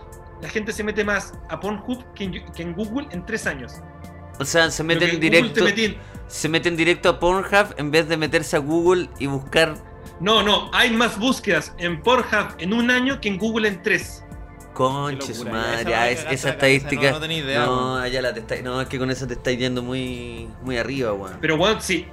[0.40, 3.74] la gente se mete más a Pornhub que en, que en Google en tres años.
[4.38, 5.96] O sea, se meten directo, metí
[6.26, 9.74] se meten directo a Pornhub en vez de meterse a Google y buscar
[10.20, 14.24] No, no, hay más búsquedas en Pornhub en un año que en Google en tres.
[14.72, 17.02] Conche su madre, esa ah, es- cabeza, estadística.
[17.10, 18.02] no- no tenía idea, No, weón.
[18.02, 21.12] allá la te está- no, es que con eso te estáis yendo muy, muy arriba,
[21.12, 21.36] weón.
[21.42, 22.06] Pero bueno, sí.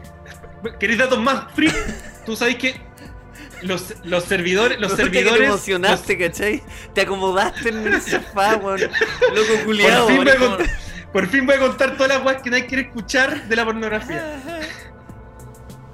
[0.79, 1.71] ¿Queréis datos más free?
[2.25, 2.79] Tú sabes que
[3.61, 5.39] los, los servidores, los servidores.
[5.39, 6.63] Te emocionaste, ¿cachai?
[6.93, 8.79] Te acomodaste en el sofá, weón.
[8.81, 8.91] Loco
[9.35, 10.67] los- culiado, por, fin voy a contar,
[11.11, 14.41] por fin voy a contar todas las weas que nadie quiere escuchar de la pornografía.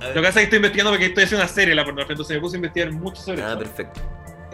[0.01, 2.13] Lo que pasa es que estoy investigando porque estoy haciendo una serie de la pornografía,
[2.13, 3.59] entonces me puse a investigar mucho sobre Ah, eso.
[3.59, 4.01] perfecto.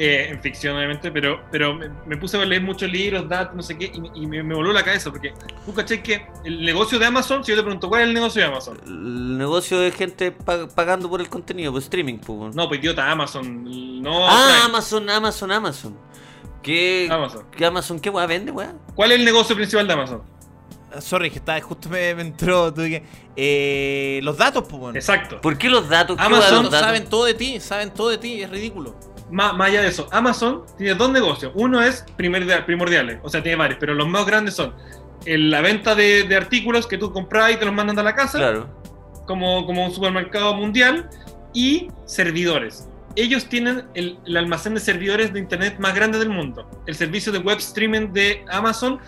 [0.03, 3.61] Eh, en ficción, obviamente, pero, pero me, me puse a leer muchos libros, datos, no
[3.61, 5.31] sé qué, y, y me, me voló la cabeza porque
[5.63, 8.41] tú caché que el negocio de Amazon, si yo te pregunto cuál es el negocio
[8.41, 12.51] de Amazon, El negocio de gente pa- pagando por el contenido, por streaming, pues, weón.
[12.55, 14.27] no, pues idiota, Amazon, no.
[14.27, 15.97] ah, Prime, Amazon, Amazon, Amazon.
[16.63, 17.45] ¿Qué, Amazon.
[17.55, 17.99] ¿Qué Amazon?
[17.99, 18.73] ¿Qué weá vende, weá?
[18.95, 20.21] ¿Cuál es el negocio principal de Amazon?
[20.99, 22.73] Sorry, que estaba, justo me, me entró.
[22.73, 23.03] tuve que-
[23.35, 24.95] eh, los datos, pues, weón.
[24.95, 25.39] Exacto.
[25.41, 26.17] ¿Por qué los datos?
[26.17, 26.85] ¿Qué Amazon los datos?
[26.87, 28.95] saben todo de ti, saben todo de ti, es ridículo.
[29.32, 31.51] Má- Más, allá de eso, Amazon tiene dos negocios.
[31.55, 34.73] Uno es primordial- primordiales, o sea, tiene varios, pero los más grandes son
[35.25, 38.13] el- la venta de, de artículos que tú compras y te los mandan a la
[38.15, 38.67] casa, Claro.
[39.25, 41.09] como, como un supermercado mundial,
[41.53, 42.88] y servidores.
[43.15, 46.65] Ellos tienen el, el almacén de servidores de Internet más grande del mundo.
[46.88, 48.99] El servicio de web streaming de Amazon.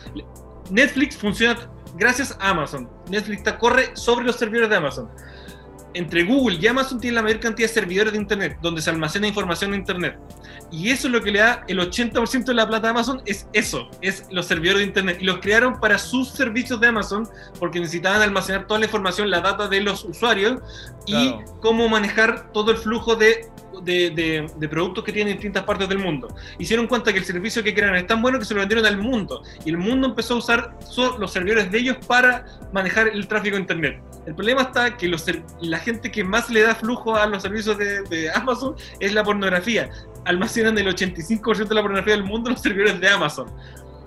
[0.70, 1.58] Netflix funciona
[1.96, 2.90] gracias a Amazon.
[3.10, 5.10] Netflix corre sobre los servidores de Amazon.
[5.96, 9.28] Entre Google y Amazon tiene la mayor cantidad de servidores de Internet, donde se almacena
[9.28, 10.18] información de Internet.
[10.72, 13.48] Y eso es lo que le da el 80% de la plata a Amazon, es
[13.54, 15.18] eso, es los servidores de Internet.
[15.22, 17.28] Y los crearon para sus servicios de Amazon,
[17.60, 20.62] porque necesitaban almacenar toda la información, la data de los usuarios,
[21.06, 21.32] y
[21.62, 23.48] cómo manejar todo el flujo de,
[23.84, 26.34] de, de- de productos que tienen en distintas partes del mundo.
[26.58, 28.98] Hicieron cuenta que el servicio que crearon es tan bueno que se lo vendieron al
[28.98, 29.44] mundo.
[29.66, 30.78] Y el mundo empezó a usar
[31.20, 34.02] los servidores de ellos para manejar el tráfico de Internet.
[34.26, 35.26] El problema está que los
[35.62, 39.24] la gente que más le da flujo a los servicios de, de Amazon es la
[39.24, 39.90] pornografía.
[40.26, 43.52] Almacenan el 85% de la pornografía del mundo en los servidores de Amazon.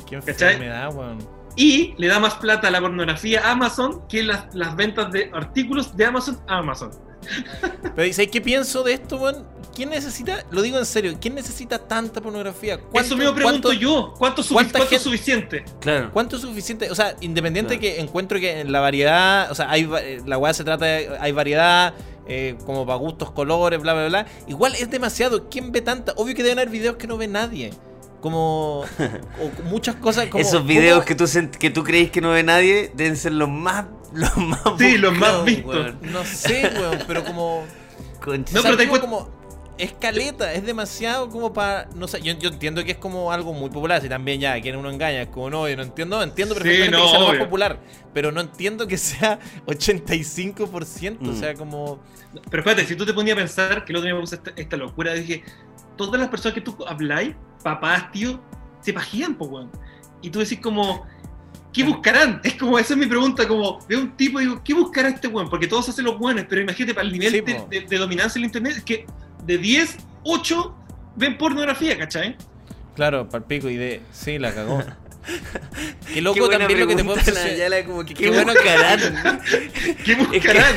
[0.09, 1.19] Qué enfermedad, weón.
[1.57, 5.31] Y le da más plata a la pornografía a Amazon que las, las ventas de
[5.33, 6.91] artículos de Amazon a Amazon.
[7.95, 9.45] Pero ¿sabes qué pienso de esto, weón?
[9.75, 12.79] ¿Quién necesita, lo digo en serio, ¿quién necesita tanta pornografía?
[12.81, 14.15] ¿Cuánto- Eso mismo pregunto cuánto- yo.
[14.17, 15.65] ¿Cuánto, sufi- cuánta cuánto gente- es suficiente?
[15.81, 16.11] Claro.
[16.15, 16.91] ¿Cuánto es suficiente?
[16.91, 17.95] O sea, independiente Claro.
[17.95, 21.11] que encuentro que en la variedad, o sea, hay, eh, la weá se trata de,
[21.21, 21.93] hay variedad,
[22.27, 24.27] eh, como para gustos, colores, bla, bla, bla.
[24.49, 25.49] Igual es demasiado.
[25.51, 26.13] ¿Quién ve tanta?
[26.17, 27.71] Obvio que deben haber videos que no ve nadie.
[28.27, 28.81] Como,
[29.41, 30.43] o muchas cosas como...
[30.43, 31.25] Esos videos ¿cómo- que tú,
[31.61, 33.85] que tú crees que no ve nadie deben ser los más.
[34.13, 35.67] Los más Sí, los más vistos.
[35.77, 35.99] weón.
[36.03, 37.65] No sé, weón, pero como...
[38.25, 38.53] Concha.
[38.53, 39.31] No, o pero te digo encuent- como
[39.79, 43.71] escaleta, es demasiado como para, no sé, yo, yo entiendo que es como algo muy
[43.71, 46.63] popular, si también ya, quien uno engaña, es como no, yo no entiendo, entiendo Sí,
[46.63, 47.79] perfectamente no, que sea lo más popular,
[48.13, 51.37] pero no entiendo que sea 85%, o Mm.
[51.39, 52.01] sea, como...
[52.51, 54.51] Pero espérate, si tú te ponías a pensar que el otro día me puse esta,
[54.57, 55.45] esta locura, dije,
[55.97, 57.35] todas las personas que tú habláis,
[57.67, 58.39] papás, tíos,
[58.81, 59.71] se pajían, po, weón.
[60.23, 61.05] Y tú decís como,
[61.73, 62.41] ¿qué buscarán?
[62.45, 65.27] Es como, esa es mi pregunta, como, veo un tipo y digo, ¿qué buscará este
[65.27, 65.51] weón?
[65.51, 68.35] Porque todos hacen los buenos, pero imagínate, para el nivel Sí, de, de- de dominancia
[68.35, 69.05] del internet, es que
[69.45, 70.75] de 10, 8
[71.17, 72.37] ven pornografía, ¿cachai?
[72.95, 74.01] Claro, palpico y de...
[74.13, 74.83] Sí, la cagó.
[76.15, 79.01] Qué loco también lo que te puedo Nayala, como que qué qué bueno buscarán.
[80.05, 80.75] ¿Qué buscarán?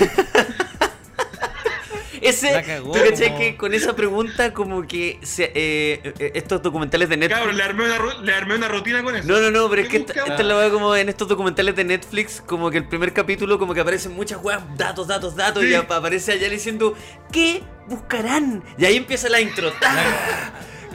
[2.21, 6.31] Ese, La cagó, ¿tú cachai como- que con esa pregunta como que se- eh, eh,
[6.35, 7.39] estos documentales de Netflix...
[7.39, 9.27] Cabrón, le armé, una, ru- le armé una rutina con eso.
[9.27, 11.75] No, no, no, pero es ¿Qué que esta, es la weá como en estos documentales
[11.75, 15.63] de Netflix, como que el primer capítulo como que aparecen muchas weas, datos, datos, datos,
[15.63, 15.69] Sí.
[15.69, 16.95] y ap- aparece allá diciendo,
[17.31, 18.63] ¿qué buscarán?
[18.77, 19.71] Y ahí empieza la intro.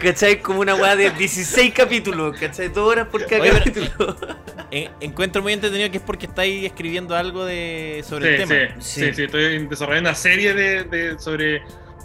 [0.00, 0.40] ¿Cachai?
[0.42, 2.68] Como una weá de 16 capítulos, ¿cachai?
[2.68, 4.16] Dos horas por cada Oye, capítulo.
[4.70, 8.74] En- encuentro muy entretenido que es porque estáis escribiendo algo de sobre el Sí, tema.
[8.80, 9.06] sí, Sí.
[9.06, 11.62] sí, sí, estoy desarrollando una serie de, de- sobre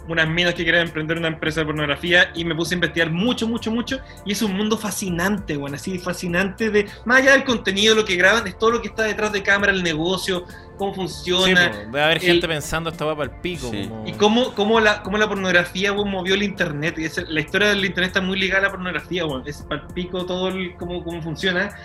[0.08, 3.46] unas minas que quieren emprender una empresa de pornografía y me puse a investigar mucho,
[3.46, 7.94] mucho, mucho y es un mundo fascinante, bueno, así fascinante de, más allá del contenido,
[7.94, 10.46] lo que graban, es todo lo que está detrás de cámara, el negocio,
[10.80, 10.96] cómo Sí,
[11.30, 13.68] funciona po, debe haber el- gente pensando esta va para el pico.
[13.70, 13.86] Sí.
[13.88, 16.98] como- y cómo, cómo, la, cómo la pornografía movió el internet.
[16.98, 20.24] Y es- la historia del internet está muy ligada a la pornografía, bueno, es palpico
[20.26, 21.76] todo el, cómo, cómo funciona.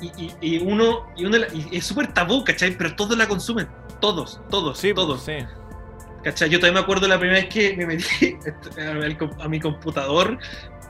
[0.00, 1.36] Y, y- y uno, y uno
[1.70, 2.70] y es súper tabú, ¿cachai?
[2.76, 3.68] Pero todos la consumen,
[4.00, 5.22] todos, todos, Sí, todos.
[5.22, 5.38] sí.
[6.24, 6.48] ¿Cachai?
[6.50, 8.04] Yo todavía me acuerdo la primera vez que me metí
[9.40, 10.38] a mi computador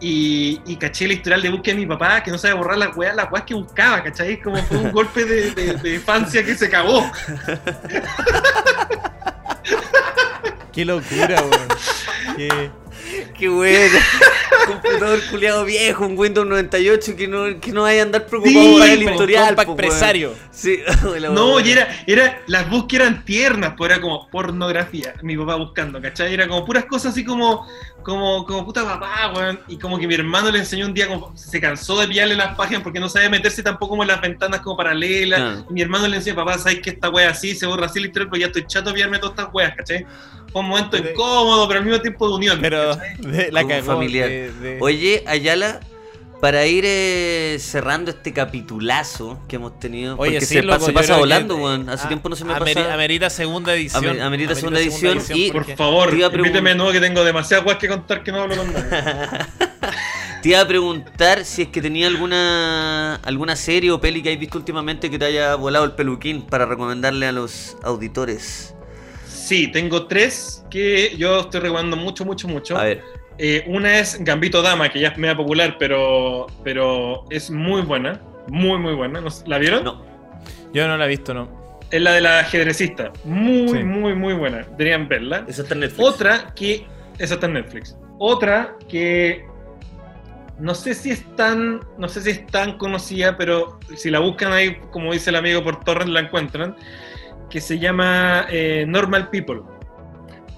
[0.01, 2.97] y, y caché el historial de búsqueda de mi papá, que no sabe borrar las
[2.97, 4.41] weas, las weas que buscaba, ¿cachai?
[4.41, 7.11] Como fue un golpe de, de, de infancia que se cagó.
[10.73, 11.69] Qué locura, weón.
[12.37, 12.71] Qué-
[13.39, 13.99] Qué bueno.
[14.67, 18.77] Computador culiado viejo, un Windows 98 que no, que no vaya a andar preocupado Sí,
[18.79, 19.47] por el historial.
[19.47, 19.85] compa po, weón.
[19.85, 20.35] empresario.
[20.51, 20.81] Sí,
[21.33, 26.03] No, y era, era, las búsquedas eran tiernas, pues era como pornografía, mi papá buscando,
[26.03, 26.35] ¿cachai?
[26.35, 27.67] Era como puras cosas así como,
[28.03, 29.61] como, como puta papá, weón.
[29.69, 32.55] Y como que mi hermano le enseñó un día, como se cansó de pillarle las
[32.57, 35.41] páginas porque no sabía meterse tampoco como en las ventanas como paralelas.
[35.41, 35.67] Claro.
[35.69, 38.29] Y mi hermano le enseñó, papá, ¿sabes que esta wea así se borra así literal?
[38.31, 40.07] Pero ya estoy chato de pillarme todas estas weas, ¿cachai?
[40.53, 42.59] Fue un momento Pero- incómodo, pero al mismo tiempo de unión.
[42.63, 43.17] Pero ¿cachai?
[43.19, 43.85] de- la cagó.
[43.85, 44.29] familiar.
[44.29, 45.81] de- de- Oye, Ayala,
[46.41, 50.93] para ir eh, cerrando este capitulazo que hemos tenido, Oye, porque sí, se, loco, pasa
[50.93, 51.89] creo que- volando, weón.
[51.89, 52.95] Hace ah, tiempo no se me ameri- pasa.
[52.95, 54.05] Amerita segunda edición.
[54.05, 57.01] Amer- amerita segunda edición y- Por favor, te iba a pregun- invíteme de nuevo que
[57.01, 59.47] tengo demasiadas weas que contar que no hablo con nadie.
[60.43, 64.39] Te iba a preguntar si es que tenía alguna alguna serie o peli que hayas
[64.39, 68.73] visto últimamente que te haya volado el peluquín para recomendarle a los auditores.
[69.27, 72.79] Sí, tengo tres que yo estoy recomendando mucho, mucho, mucho.
[72.79, 73.03] A ver,
[73.39, 78.21] Eh, una es Gambito Dama, que ya es media popular, pero, pero es muy buena.
[78.49, 79.21] Muy, muy buena.
[79.21, 79.85] ¿No- ¿La vieron?
[79.85, 80.05] no.
[80.73, 81.49] Yo no la he visto, no.
[81.91, 83.13] Es la de la ajedrecista.
[83.25, 83.85] Muy, Sí.
[83.85, 84.59] muy, muy buena.
[84.77, 85.45] Deberían verla.
[85.49, 86.07] Esa está en Netflix.
[86.07, 86.87] Otra que.
[87.19, 87.97] Esa está en Netflix.
[88.19, 89.47] Otra que.
[90.59, 91.81] No sé si es tan.
[91.97, 95.63] No sé si es tan conocida, pero si la buscan ahí, como dice el amigo
[95.63, 96.77] por Torrent, la encuentran.
[97.49, 99.61] Que se llama eh, Normal People.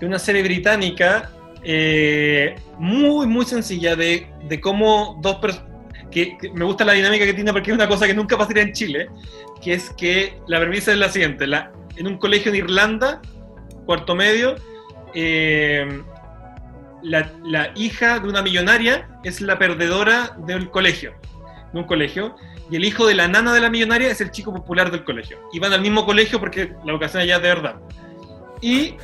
[0.01, 1.31] Es una serie británica
[1.63, 5.69] eh, muy, muy sencilla de, de cómo dos personas.
[6.11, 8.73] Que, me gusta la dinámica que tiene porque es una cosa que nunca pasaría en
[8.73, 9.09] Chile,
[9.63, 13.21] que es que la premisa es la siguiente, la, en un colegio en Irlanda,
[13.87, 14.57] cuarto medio,
[15.15, 16.03] eh,
[17.03, 21.15] la, la hija de una millonaria es la perdedora del colegio,
[21.73, 22.35] de un colegio,
[22.71, 25.39] y el hijo de la nana de la millonaria es el chico popular del colegio.
[25.53, 27.77] Y van al mismo colegio porque la vocación allá es de verdad.
[28.61, 28.95] Y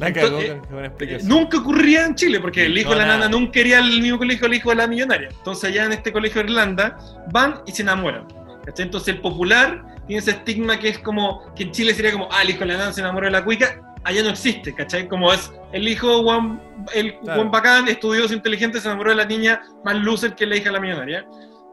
[0.00, 1.28] La cagó, Entonces, eh, explicación.
[1.28, 3.18] nunca ocurría en Chile, porque el hijo No, de la nada.
[3.20, 5.28] nana nunca quería el mismo colegio el hijo de la millonaria.
[5.30, 6.98] Entonces allá en este colegio de Irlanda
[7.30, 8.26] van y se enamoran.
[8.64, 8.86] ¿cachai?
[8.86, 12.42] Entonces el popular tiene ese estigma que es como, que en Chile sería como, ah,
[12.42, 13.80] el hijo de la nana se enamoró de la cuica.
[14.02, 15.06] Allá no existe, ¿cachai?
[15.06, 16.58] Como es el hijo Juan,
[16.94, 17.40] el Claro.
[17.42, 20.72] Juan bacán, estudioso, inteligente, se enamoró de la niña más loser que la hija de
[20.72, 21.26] la millonaria.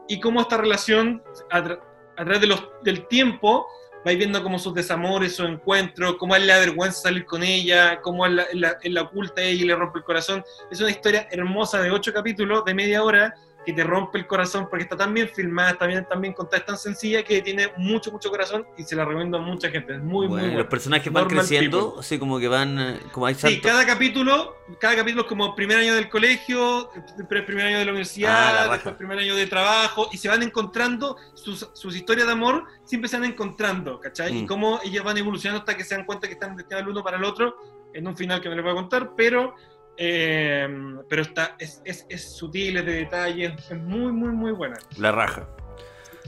[0.08, 1.80] Y cómo esta relación, a, tra-
[2.18, 3.66] a través de los, del tiempo,
[4.04, 7.42] vais viendo como sus desamores, sus encuentros, cómo a él le da vergüenza salir con
[7.42, 10.44] ella, cómo él la, la- la oculta ella y le rompe el corazón.
[10.70, 13.34] Es una historia hermosa de ocho capítulos, de media hora,
[13.66, 16.58] que te rompe el corazón porque está tan bien filmada, está bien, tan bien contada,
[16.58, 19.94] es tan sencilla que tiene mucho, mucho corazón y se la recomiendo a mucha gente.
[19.96, 20.68] Es muy, Bueno, muy los buena.
[20.70, 23.60] personajes van Normal creciendo, así como que van, eh, como hay Sí, saltos.
[23.62, 26.88] cada capítulo, cada capítulo es como primer año del colegio,
[27.28, 28.72] primer año de la Ah, universidad, la raja.
[28.74, 33.08] después primer año de trabajo, y se van encontrando, sus, sus historias de amor siempre
[33.10, 34.32] se van encontrando, ¿cachai?
[34.32, 34.36] Mm.
[34.36, 37.04] Y cómo ellas van evolucionando hasta que se dan cuenta que están destinadas el uno
[37.04, 37.54] para el otro,
[37.92, 39.54] en un final que no les voy a contar, pero,
[39.98, 40.68] eh,
[41.08, 44.76] pero está, es, es, es sutil, es de detalles, es muy, muy, muy buena.
[44.96, 45.48] La raja.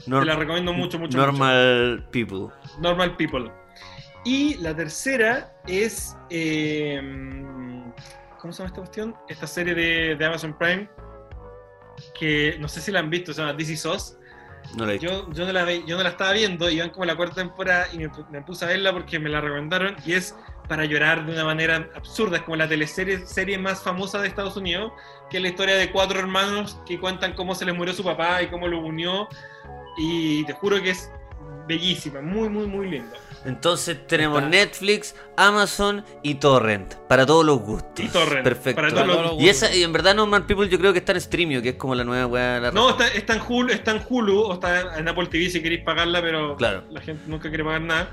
[0.03, 1.17] Te la recomiendo mucho, mucho, mucho.
[1.17, 2.47] Normal People.
[2.79, 3.51] Normal People.
[4.25, 6.15] Y la tercera es.
[6.29, 6.99] eh,
[8.39, 9.15] ¿Cómo se llama esta cuestión?
[9.29, 10.89] Esta serie de, de Amazon Prime.
[12.19, 14.17] Que no sé si la han visto, se llama Is Us.
[14.75, 15.27] No la he visto.
[15.27, 17.99] Yo, yo, no la, yo no la estaba viendo, iban como la cuarta temporada y
[17.99, 19.95] me, me puse a verla porque me la recomendaron.
[20.05, 20.35] Y es
[20.71, 22.37] para llorar de una manera absurda.
[22.37, 24.93] Es como la teleserie serie más famosa de Estados Unidos,
[25.29, 28.41] que es la historia de cuatro hermanos que cuentan cómo se les murió su papá
[28.41, 29.27] y cómo lo unió.
[29.97, 31.11] Y te juro que es
[31.67, 33.17] bellísima, muy, muy, muy linda.
[33.43, 34.49] Entonces tenemos Está.
[34.49, 36.93] Netflix, Amazon y Torrent.
[37.09, 38.05] Para todos los gustos.
[38.05, 38.81] Y Torrent, Perfecto.
[38.81, 39.41] para todos los gustos.
[39.43, 41.75] y, esa, y en verdad Normal People yo creo que está en Streamio, que es
[41.75, 42.59] como la nueva weá.
[42.61, 45.61] la No, está, está en Hulu, está en Hulu o está en Apple TV si
[45.61, 46.85] queréis pagarla, pero Claro.
[46.91, 48.11] la gente nunca quiere pagar nada.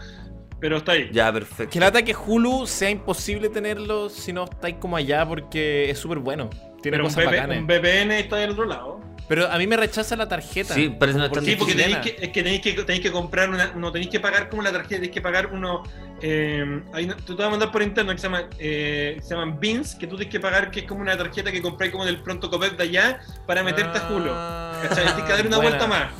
[0.60, 1.08] Pero está ahí.
[1.12, 1.70] Ya, perfecto.
[1.72, 6.18] Que lata que Hulu sea imposible tenerlo si no estáis como allá porque es súper
[6.18, 6.50] bueno.
[6.82, 7.58] Tiene pero un, cosas VP bacanas.
[7.58, 9.00] un VPN está del otro lado.
[9.28, 10.72] Pero a mí me rechaza la tarjeta.
[10.74, 13.50] Sí, parece una Como Sí, porque tenéis que, es que tenéis que, tenéis que comprar
[13.50, 15.82] una, no tenéis que pagar como la tarjeta, tenéis que pagar uno.
[16.22, 19.28] Eh, hay una- tú te vas a mandar por internet que se, llama, eh, se
[19.34, 22.06] llaman Beans, que tú tienes que pagar, que es como una tarjeta que compráis como
[22.06, 24.30] del pronto copet de allá para meterte a Hulu.
[24.32, 25.04] Ah, ¿Cachai?
[25.04, 25.76] Tienes que dar una buena.
[25.76, 26.12] vuelta más.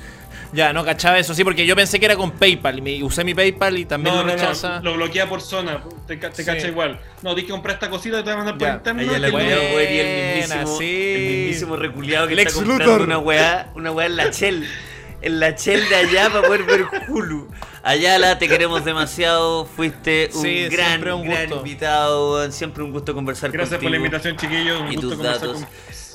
[0.53, 2.79] Ya, no cachaba eso, sí, porque yo pensé que era con PayPal.
[2.79, 4.77] Y me, usé mi PayPal y también No, lo no, rechaza.
[4.81, 6.45] no, lo bloquea por zona, te, te Sí.
[6.45, 6.99] cacha igual.
[7.23, 9.11] No, tienes que comprar esta cosita, te vas a mandar por internet.
[9.15, 11.13] Ahí la buena, no- güey, y el mismísimo, sí.
[11.15, 13.07] el mismísimo reculeado que Lex está comprando Luthor.
[13.07, 14.67] una weá, una weá en la Shell.
[15.21, 17.49] En la Shell de allá para poder ver Hulu.
[17.83, 19.65] Ayala, te queremos demasiado.
[19.67, 22.35] Fuiste un Sí, gran, un gran invitado.
[22.35, 22.53] weón.
[22.53, 23.91] Siempre un gusto conversar Gracias por contigo.
[23.91, 24.81] la invitación, chiquillos.
[24.81, 25.63] Un Y gusto tus conversar datos.
[25.63, 25.69] con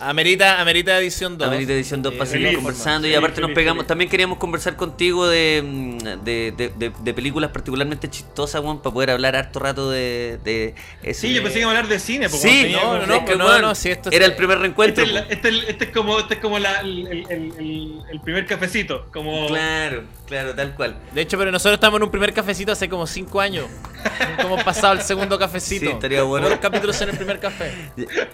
[0.10, 1.48] Amerita, amerita edición 2.
[1.48, 3.78] Amerita Edición 2 para Eh, seguir feliz, conversando y feliz, aparte nos pegamos.
[3.82, 3.88] feliz.
[3.88, 5.62] También queríamos conversar contigo de,
[6.24, 10.76] de, de- de- de películas particularmente chistosas, weón, para poder hablar harto rato de, de
[11.02, 12.30] ese- Sí, yo pensé que iba a hablar de cine.
[12.30, 14.36] porque Sí, no, no, no, es que, no, weón, no, si esto es- era el
[14.36, 15.04] primer reencuentro.
[15.04, 15.34] Este, es la- po.
[15.34, 18.46] este es- este es como, este es como la- el, el- el- el- el primer
[18.46, 19.06] cafecito.
[19.14, 19.48] Como...
[19.48, 20.96] Claro, claro, tal cual.
[21.14, 23.68] De hecho, pero nosotros estamos en un primer cafecito hace como 5 años.
[24.30, 25.86] Nunca hemos pasado el segundo cafecito.
[25.86, 26.50] Sí, estaría bueno.
[26.50, 27.72] Los capítulos en el primer café.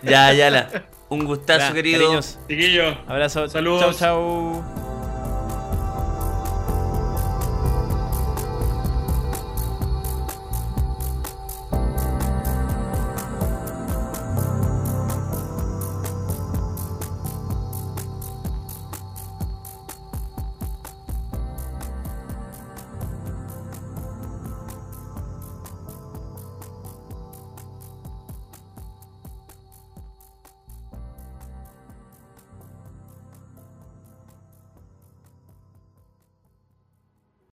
[0.03, 0.69] Ya, ya, la.
[1.09, 2.01] Un gustazo, Ya, querido.
[2.03, 2.39] cariños.
[2.47, 2.95] Chiquillos.
[3.07, 3.47] Abrazo.
[3.49, 3.81] Saludos.
[3.81, 4.88] Chau, chau.